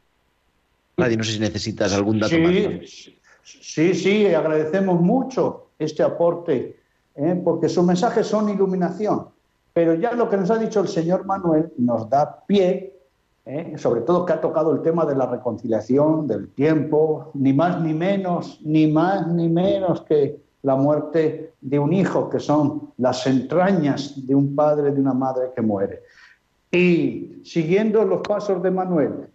[0.99, 6.77] no sé si necesitas algún dato sí, Sí, sí, agradecemos mucho este aporte,
[7.17, 7.41] ¿eh?
[7.43, 9.29] porque sus mensajes son iluminación.
[9.73, 12.99] Pero ya lo que nos ha dicho el señor Manuel nos da pie,
[13.47, 13.73] ¿eh?
[13.79, 17.95] sobre todo que ha tocado el tema de la reconciliación, del tiempo, ni más ni
[17.95, 24.27] menos, ni más ni menos que la muerte de un hijo, que son las entrañas
[24.27, 26.03] de un padre, de una madre que muere.
[26.73, 29.29] Y siguiendo los pasos de Manuel,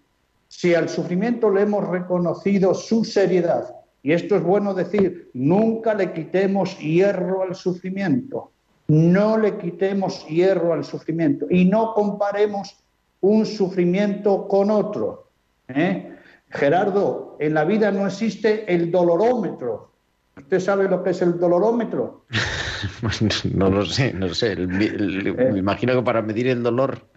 [0.47, 6.13] si al sufrimiento le hemos reconocido su seriedad, y esto es bueno decir, nunca le
[6.13, 8.51] quitemos hierro al sufrimiento,
[8.87, 12.77] no le quitemos hierro al sufrimiento y no comparemos
[13.21, 15.29] un sufrimiento con otro.
[15.67, 16.15] ¿eh?
[16.49, 19.91] Gerardo, en la vida no existe el dolorómetro.
[20.37, 22.25] ¿Usted sabe lo que es el dolorómetro?
[23.53, 24.53] no lo sé, no sé.
[24.53, 24.67] Eh.
[24.67, 27.07] me imagino que para medir el dolor.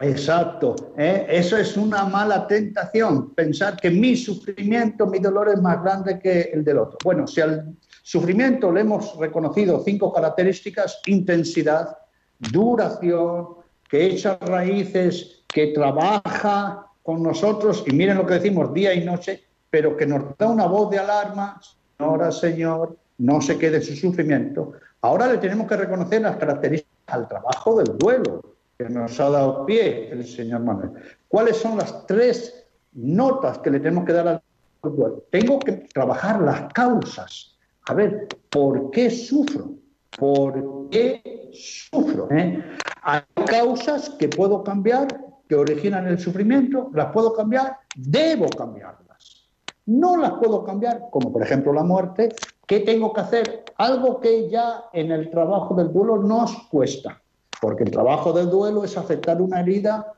[0.00, 0.74] Exacto.
[0.96, 1.26] ¿eh?
[1.28, 6.50] Eso es una mala tentación, pensar que mi sufrimiento, mi dolor es más grande que
[6.52, 6.98] el del otro.
[7.04, 11.96] Bueno, si al Sufrimiento le hemos reconocido cinco características, intensidad,
[12.38, 13.46] duración,
[13.88, 19.44] que echa raíces, que trabaja con nosotros, y miren lo que decimos día y noche,
[19.70, 21.60] pero que nos da una voz de alarma,
[21.96, 24.72] señora, señor, no se quede su sufrimiento.
[25.02, 28.40] Ahora le tenemos que reconocer las características al trabajo del duelo,
[28.78, 30.92] que nos ha dado pie el señor Manuel.
[31.28, 34.42] ¿Cuáles son las tres notas que le tenemos que dar al
[34.82, 35.24] duelo?
[35.30, 39.72] Tengo que trabajar las causas, a ver, ¿por qué sufro?
[40.16, 42.28] ¿Por qué sufro?
[42.30, 42.62] ¿Eh?
[43.02, 45.08] Hay causas que puedo cambiar,
[45.48, 49.48] que originan el sufrimiento, las puedo cambiar, debo cambiarlas.
[49.86, 52.28] No las puedo cambiar, como por ejemplo la muerte.
[52.72, 53.64] ¿Qué tengo que hacer?
[53.76, 57.20] Algo que ya en el trabajo del duelo nos cuesta,
[57.60, 60.10] porque el trabajo del duelo es aceptar una herida,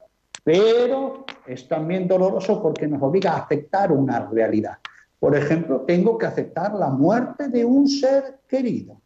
[0.44, 4.74] pero es también doloroso porque nos obliga a aceptar una realidad.
[5.18, 9.00] Por ejemplo, tengo que aceptar la muerte de un ser querido.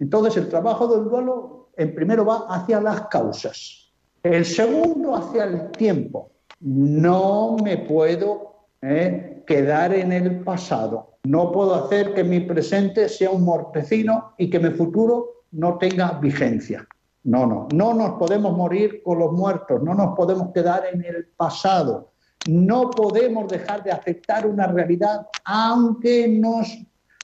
[0.00, 3.92] Entonces, el trabajo del duelo, en primero va hacia las causas.
[4.22, 6.30] El segundo, hacia el tiempo.
[6.58, 11.13] No me puedo eh, quedar en el pasado.
[11.24, 16.18] No puedo hacer que mi presente sea un mortecino y que mi futuro no tenga
[16.18, 16.86] vigencia.
[17.24, 21.26] No, no, no nos podemos morir con los muertos, no nos podemos quedar en el
[21.36, 22.12] pasado.
[22.46, 26.78] No podemos dejar de aceptar una realidad aunque nos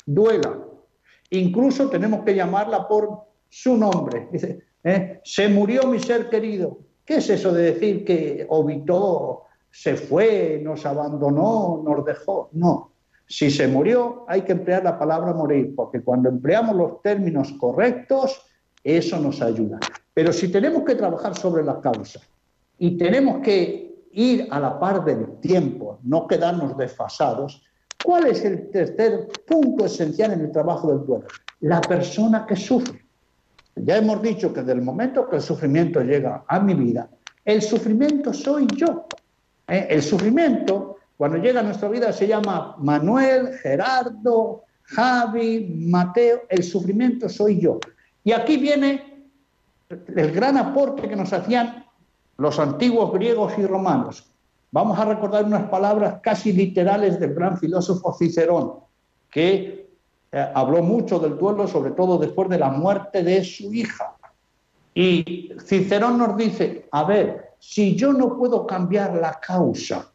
[0.07, 0.59] duela.
[1.29, 4.29] Incluso tenemos que llamarla por su nombre.
[4.33, 5.21] Dice, ¿eh?
[5.23, 6.79] se murió mi ser querido.
[7.05, 12.49] ¿Qué es eso de decir que obitó, se fue, nos abandonó, nos dejó?
[12.53, 12.90] No.
[13.31, 18.43] Si se murió, hay que emplear la palabra morir, porque cuando empleamos los términos correctos,
[18.83, 19.79] eso nos ayuda.
[20.13, 22.21] Pero si tenemos que trabajar sobre la causa
[22.77, 27.63] y tenemos que ir a la par del tiempo, no quedarnos desfasados.
[28.05, 31.27] ¿Cuál es el tercer punto esencial en el trabajo del duelo?
[31.61, 33.07] La persona que sufre.
[33.77, 37.09] Ya hemos dicho que desde el momento que el sufrimiento llega a mi vida,
[37.45, 39.07] el sufrimiento soy yo.
[39.69, 39.87] ¿Eh?
[39.89, 46.45] El sufrimiento, cuando llega a nuestra vida, se llama Manuel, Gerardo, Javi, Mateo.
[46.49, 47.79] El sufrimiento soy yo.
[48.25, 49.29] Y aquí viene
[49.91, 51.85] el gran aporte que nos hacían
[52.39, 54.33] los antiguos griegos y romanos.
[54.71, 58.77] vamos a recordar unas palabras casi literales del gran filósofo Cicerón,
[59.31, 59.91] que
[60.33, 64.17] eh, habló mucho del duelo, sobre todo después de la muerte de su hija.
[64.95, 70.10] Y Cicerón nos dice, a ver, si yo no puedo cambiar la causa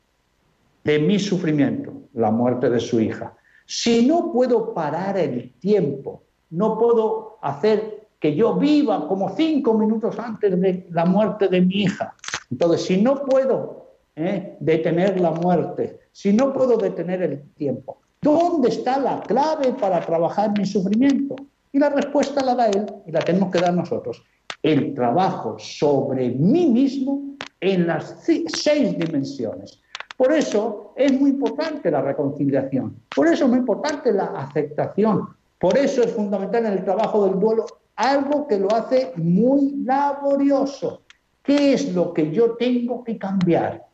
[0.85, 6.77] de mi sufrimiento, la muerte de su hija, si no puedo parar el tiempo, no
[6.77, 12.13] puedo hacer que yo viva como cinco minutos antes de la muerte de mi hija,
[12.51, 14.55] entonces si no puedo ¿eh?
[14.59, 20.57] detener la muerte, si no puedo detener el tiempo, ¿dónde está la clave para trabajar
[20.57, 21.35] mi sufrimiento?
[21.71, 24.23] Y la respuesta la da él y la tenemos que dar nosotros.
[24.61, 29.81] El trabajo sobre mí mismo en las seis dimensiones.
[30.17, 35.27] Por eso es muy importante la reconciliación, por eso es muy importante la aceptación,
[35.59, 41.01] por eso es fundamental en el trabajo del duelo algo que lo hace muy laborioso.
[41.41, 43.85] ¿Qué es lo que yo tengo que cambiar?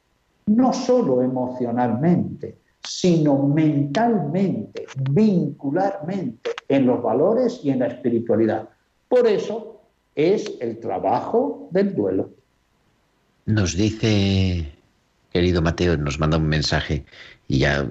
[0.48, 8.70] No solo emocionalmente, sino mentalmente, vincularmente, en los valores y en la espiritualidad.
[9.08, 9.82] Por eso
[10.16, 12.30] es el trabajo del duelo.
[13.46, 14.72] Nos dice
[15.32, 17.06] querido Mateo, nos manda un mensaje
[17.48, 17.86] y ya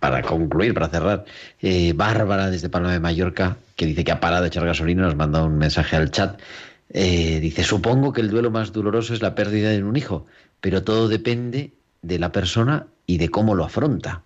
[0.00, 1.24] para concluir, para cerrar,
[1.62, 5.16] eh, Bárbara desde Palma de Mallorca, que dice que ha parado de echar gasolina, nos
[5.16, 6.40] manda un mensaje al chat.
[6.90, 10.26] Eh, dice, supongo que el duelo más doloroso es la pérdida de un hijo,
[10.60, 11.72] pero todo depende
[12.02, 14.22] de la persona y de cómo lo afronta.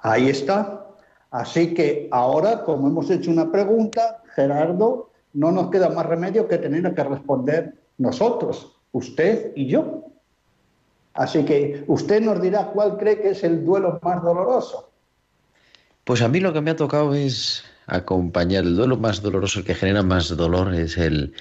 [0.00, 0.86] Ahí está.
[1.30, 6.58] Así que ahora, como hemos hecho una pregunta, Gerardo, no nos queda más remedio que
[6.58, 10.04] tener que responder nosotros, usted y yo.
[11.18, 14.88] Así que usted nos dirá cuál cree que es el duelo más doloroso.
[16.04, 19.64] Pues a mí lo que me ha tocado es acompañar el duelo más doloroso, el
[19.64, 21.34] que genera más dolor, es el,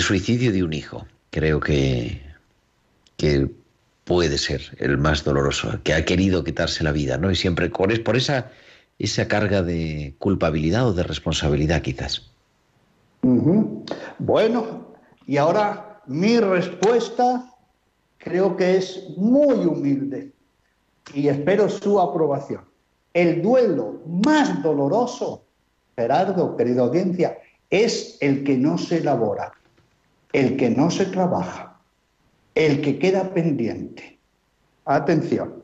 [0.00, 1.06] suicidio de un hijo.
[1.30, 2.22] Creo que,
[3.18, 3.50] que
[4.04, 7.30] puede ser el más doloroso, que ha querido quitarse la vida, ¿no?
[7.30, 8.50] Y siempre por esa,
[8.98, 12.30] esa carga de culpabilidad o de responsabilidad, quizás.
[14.18, 14.94] Bueno,
[15.26, 17.47] y ahora mi respuesta
[18.28, 20.32] creo que es muy humilde
[21.14, 22.60] y espero su aprobación.
[23.14, 25.44] El duelo más doloroso,
[25.96, 27.38] Gerardo, querida audiencia,
[27.70, 29.52] es el que no se elabora,
[30.32, 31.80] el que no se trabaja,
[32.54, 34.18] el que queda pendiente.
[34.84, 35.62] Atención,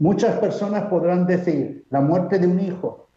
[0.00, 3.08] muchas personas podrán decir, la muerte de un hijo,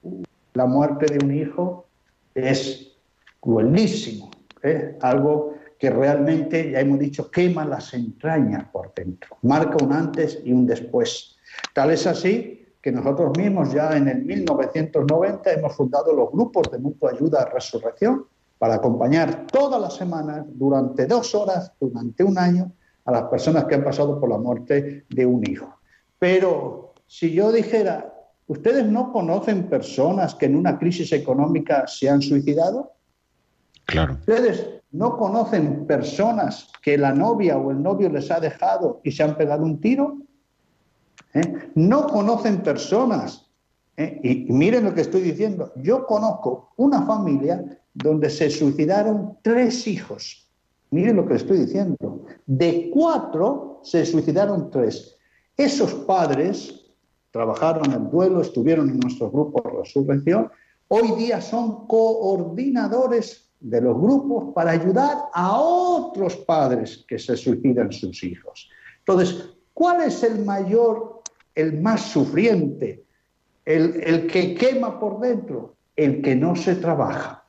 [0.53, 1.88] la muerte de un hijo
[2.36, 2.95] es
[3.39, 4.30] cruelísimo,
[4.61, 4.95] ¿eh?
[5.01, 10.51] algo que realmente, ya hemos dicho, quema las entrañas por dentro, marca un antes y
[10.51, 11.38] un después.
[11.73, 16.80] Tal es así que nosotros mismos ya en el 1990 hemos fundado los grupos de
[16.80, 18.25] mutua ayuda a resurrección
[18.57, 22.71] para acompañar todas las semanas, durante dos horas, durante un año,
[23.05, 25.80] a las personas que han pasado por la muerte de un hijo.
[26.19, 28.13] Pero si yo dijera,
[28.47, 32.93] ¿ustedes no conocen personas que en una crisis económica se han suicidado?
[33.88, 39.23] ¿Ustedes no conocen personas que la novia o el novio les ha dejado y se
[39.23, 40.17] han pegado un tiro?
[41.33, 41.71] ¿Eh?
[41.75, 43.49] No conocen personas.
[43.95, 44.19] ¿eh?
[44.23, 45.71] Y, miren lo que estoy diciendo.
[45.77, 47.63] Yo conozco una familia
[47.93, 50.49] donde se suicidaron tres hijos.
[50.91, 52.25] Miren lo que estoy diciendo.
[52.45, 55.17] De cuatro se suicidaron tres.
[55.55, 56.91] Esos padres
[57.31, 60.51] trabajaron el duelo, estuvieron en nuestro grupo de resurrección.
[60.89, 67.91] Hoy día son coordinadores de los grupos para ayudar a otros padres que se suicidan
[67.91, 68.69] sus hijos.
[68.99, 71.21] Entonces, ¿cuál es el mayor,
[71.55, 73.03] el más sufriente,
[73.65, 75.75] el, el que quema por dentro?
[75.95, 77.43] El que no se trabaja.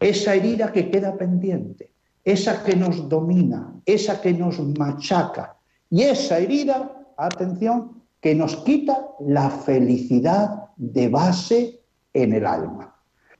[0.00, 1.92] Esa herida que queda pendiente,
[2.24, 5.56] esa que nos domina, esa que nos machaca.
[5.90, 11.80] Y esa herida, atención, que nos quita la felicidad de base
[12.12, 12.91] en el alma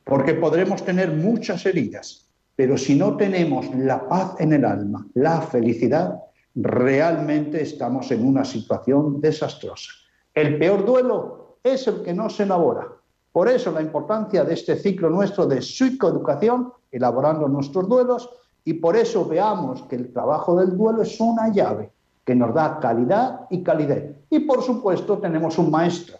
[0.05, 5.41] porque podremos tener muchas heridas, pero si no tenemos la paz en el alma, la
[5.41, 6.21] felicidad,
[6.55, 9.91] realmente estamos en una situación desastrosa.
[10.35, 12.89] El peor duelo es el que no se elabora.
[13.33, 18.29] Por eso la importancia de este ciclo nuestro de psicoeducación, elaborando nuestros duelos,
[18.65, 21.91] y por eso veamos que el trabajo del duelo es una llave
[22.25, 24.15] que nos da calidad y calidez.
[24.31, 26.19] Y por supuesto tenemos un maestro,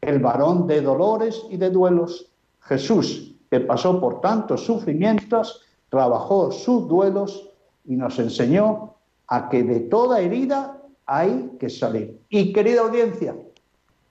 [0.00, 2.30] el varón de dolores y de duelos,
[2.64, 7.50] Jesús, que pasó por tantos sufrimientos, trabajó sus duelos
[7.84, 8.94] y nos enseñó
[9.28, 12.20] a que de toda herida hay que salir.
[12.28, 13.36] Y querida audiencia,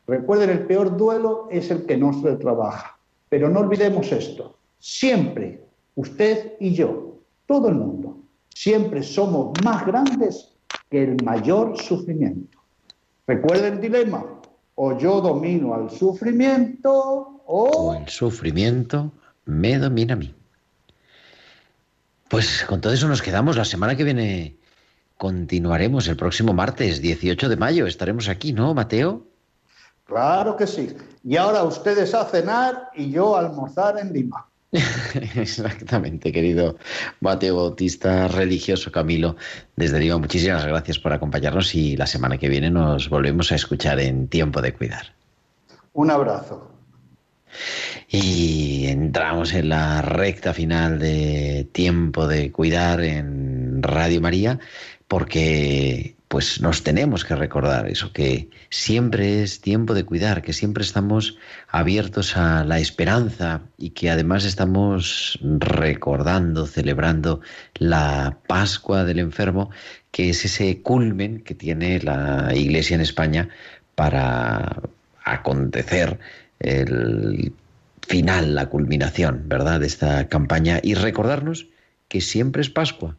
[0.08, 2.97] recuerden, el peor duelo es el que no se trabaja.
[3.30, 8.18] Pero no olvidemos esto, siempre, usted y yo, todo el mundo,
[8.49, 10.54] siempre somos más grandes
[10.89, 12.60] que el mayor sufrimiento.
[13.26, 14.24] Recuerden el dilema,
[14.76, 17.63] o yo domino al sufrimiento o...
[17.69, 19.11] O el sufrimiento
[19.45, 20.34] me domina a mí.
[22.30, 23.57] Pues con todo eso nos quedamos.
[23.57, 24.57] La semana que viene
[25.17, 27.86] continuaremos el próximo martes, 18 de mayo.
[27.86, 29.28] Estaremos aquí, ¿no, Mateo?
[30.05, 30.95] Claro que sí.
[31.24, 34.47] Y ahora ustedes a cenar y yo a almorzar en Lima.
[35.36, 36.78] Exactamente, querido
[37.19, 39.36] Mateo Bautista, religioso Camilo.
[39.76, 43.99] Desde Lima, muchísimas gracias por acompañarnos y la semana que viene nos volvemos a escuchar
[43.99, 45.13] en Tiempo de Cuidar.
[45.93, 46.71] Un abrazo.
[48.09, 54.59] Y entramos en la recta final de Tiempo de Cuidar en Radio María
[55.07, 60.84] porque pues nos tenemos que recordar eso, que siempre es tiempo de cuidar, que siempre
[60.84, 67.42] estamos abiertos a la esperanza y que además estamos recordando, celebrando
[67.76, 69.70] la Pascua del enfermo,
[70.10, 73.50] que es ese culmen que tiene la Iglesia en España
[73.94, 74.82] para
[75.24, 76.18] acontecer
[76.58, 77.54] el
[78.08, 81.68] final, la culminación, ¿verdad?, de esta campaña y recordarnos
[82.08, 83.18] que siempre es Pascua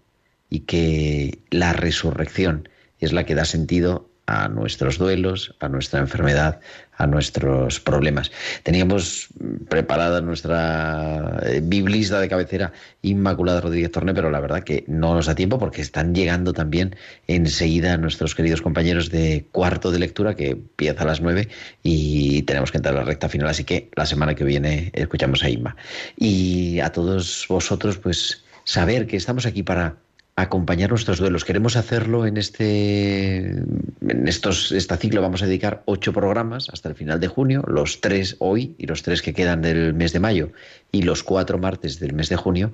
[0.51, 2.69] y que la resurrección
[3.05, 6.61] es la que da sentido a nuestros duelos, a nuestra enfermedad,
[6.97, 8.31] a nuestros problemas.
[8.63, 9.29] Teníamos
[9.69, 15.27] preparada nuestra eh, biblista de cabecera Inmaculada Rodríguez Torne, pero la verdad que no nos
[15.27, 16.97] da tiempo porque están llegando también
[17.27, 21.49] enseguida nuestros queridos compañeros de cuarto de lectura que empieza a las nueve
[21.83, 25.45] y tenemos que entrar a la recta final, así que la semana que viene escuchamos
[25.45, 25.77] a Inma.
[26.17, 29.97] Y a todos vosotros, pues saber que estamos aquí para
[30.37, 31.45] acompañar nuestros duelos.
[31.45, 36.95] Queremos hacerlo en este en estos este ciclo vamos a dedicar ocho programas hasta el
[36.95, 40.51] final de junio, los tres hoy y los tres que quedan del mes de mayo
[40.91, 42.73] y los cuatro martes del mes de junio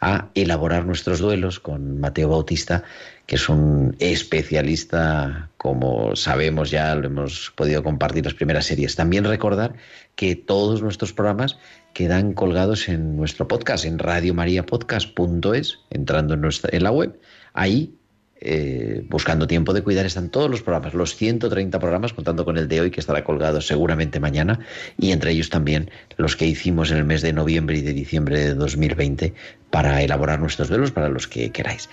[0.00, 2.84] a elaborar nuestros duelos con Mateo Bautista,
[3.26, 8.96] que es un especialista, como sabemos ya, lo hemos podido compartir las primeras series.
[8.96, 9.74] También recordar
[10.16, 11.58] que todos nuestros programas
[11.92, 17.18] quedan colgados en nuestro podcast, en radiomariapodcast.es, entrando en, nuestra, en la web.
[17.52, 17.94] Ahí
[18.42, 22.68] eh, buscando tiempo de cuidar están todos los programas, los 130 programas, contando con el
[22.68, 24.60] de hoy que estará colgado seguramente mañana,
[24.96, 28.38] y entre ellos también los que hicimos en el mes de noviembre y de diciembre
[28.38, 29.34] de 2020
[29.68, 31.90] para elaborar nuestros duelos para los que queráis.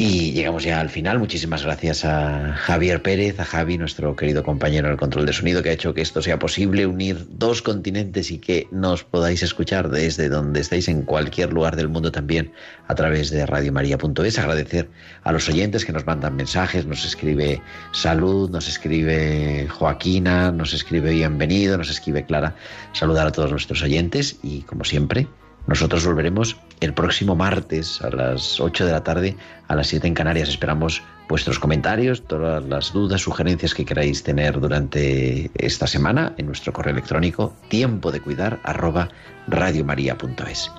[0.00, 1.18] Y llegamos ya al final.
[1.18, 5.60] Muchísimas gracias a Javier Pérez, a Javi, nuestro querido compañero en el control de sonido,
[5.60, 9.90] que ha hecho que esto sea posible, unir dos continentes y que nos podáis escuchar
[9.90, 12.52] desde donde estéis, en cualquier lugar del mundo también,
[12.86, 14.38] a través de radiomaria.es.
[14.38, 14.88] Agradecer
[15.24, 21.10] a los oyentes que nos mandan mensajes, nos escribe Salud, nos escribe Joaquina, nos escribe
[21.10, 22.54] Bienvenido, nos escribe Clara.
[22.92, 25.26] Saludar a todos nuestros oyentes y, como siempre,
[25.66, 29.36] nosotros volveremos el próximo martes a las 8 de la tarde,
[29.68, 30.48] a las 7 en Canarias.
[30.48, 36.72] Esperamos vuestros comentarios, todas las dudas, sugerencias que queráis tener durante esta semana en nuestro
[36.72, 39.08] correo electrónico tiempo de cuidar arroba
[39.46, 40.70] radiomaria.es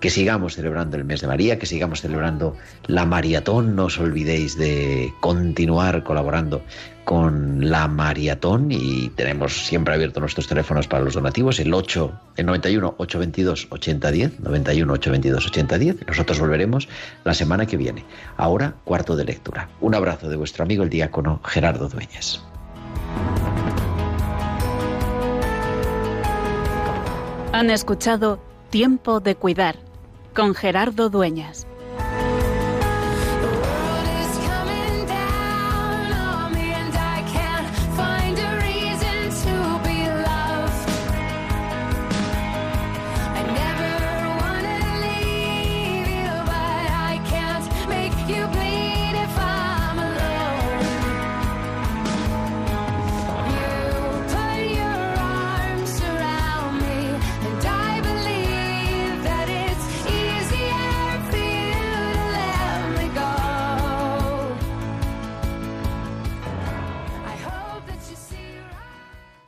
[0.00, 3.74] que sigamos celebrando el mes de María, que sigamos celebrando la maratón.
[3.74, 6.62] No os olvidéis de continuar colaborando
[7.08, 12.44] con la maratón y tenemos siempre abiertos nuestros teléfonos para los donativos, el 8, el
[12.44, 16.06] 91 822 8010, 91 822 8010.
[16.06, 16.86] Nosotros volveremos
[17.24, 18.04] la semana que viene.
[18.36, 19.70] Ahora, cuarto de lectura.
[19.80, 22.42] Un abrazo de vuestro amigo el diácono Gerardo Dueñas.
[27.54, 28.38] Han escuchado
[28.68, 29.76] Tiempo de Cuidar
[30.34, 31.67] con Gerardo Dueñas.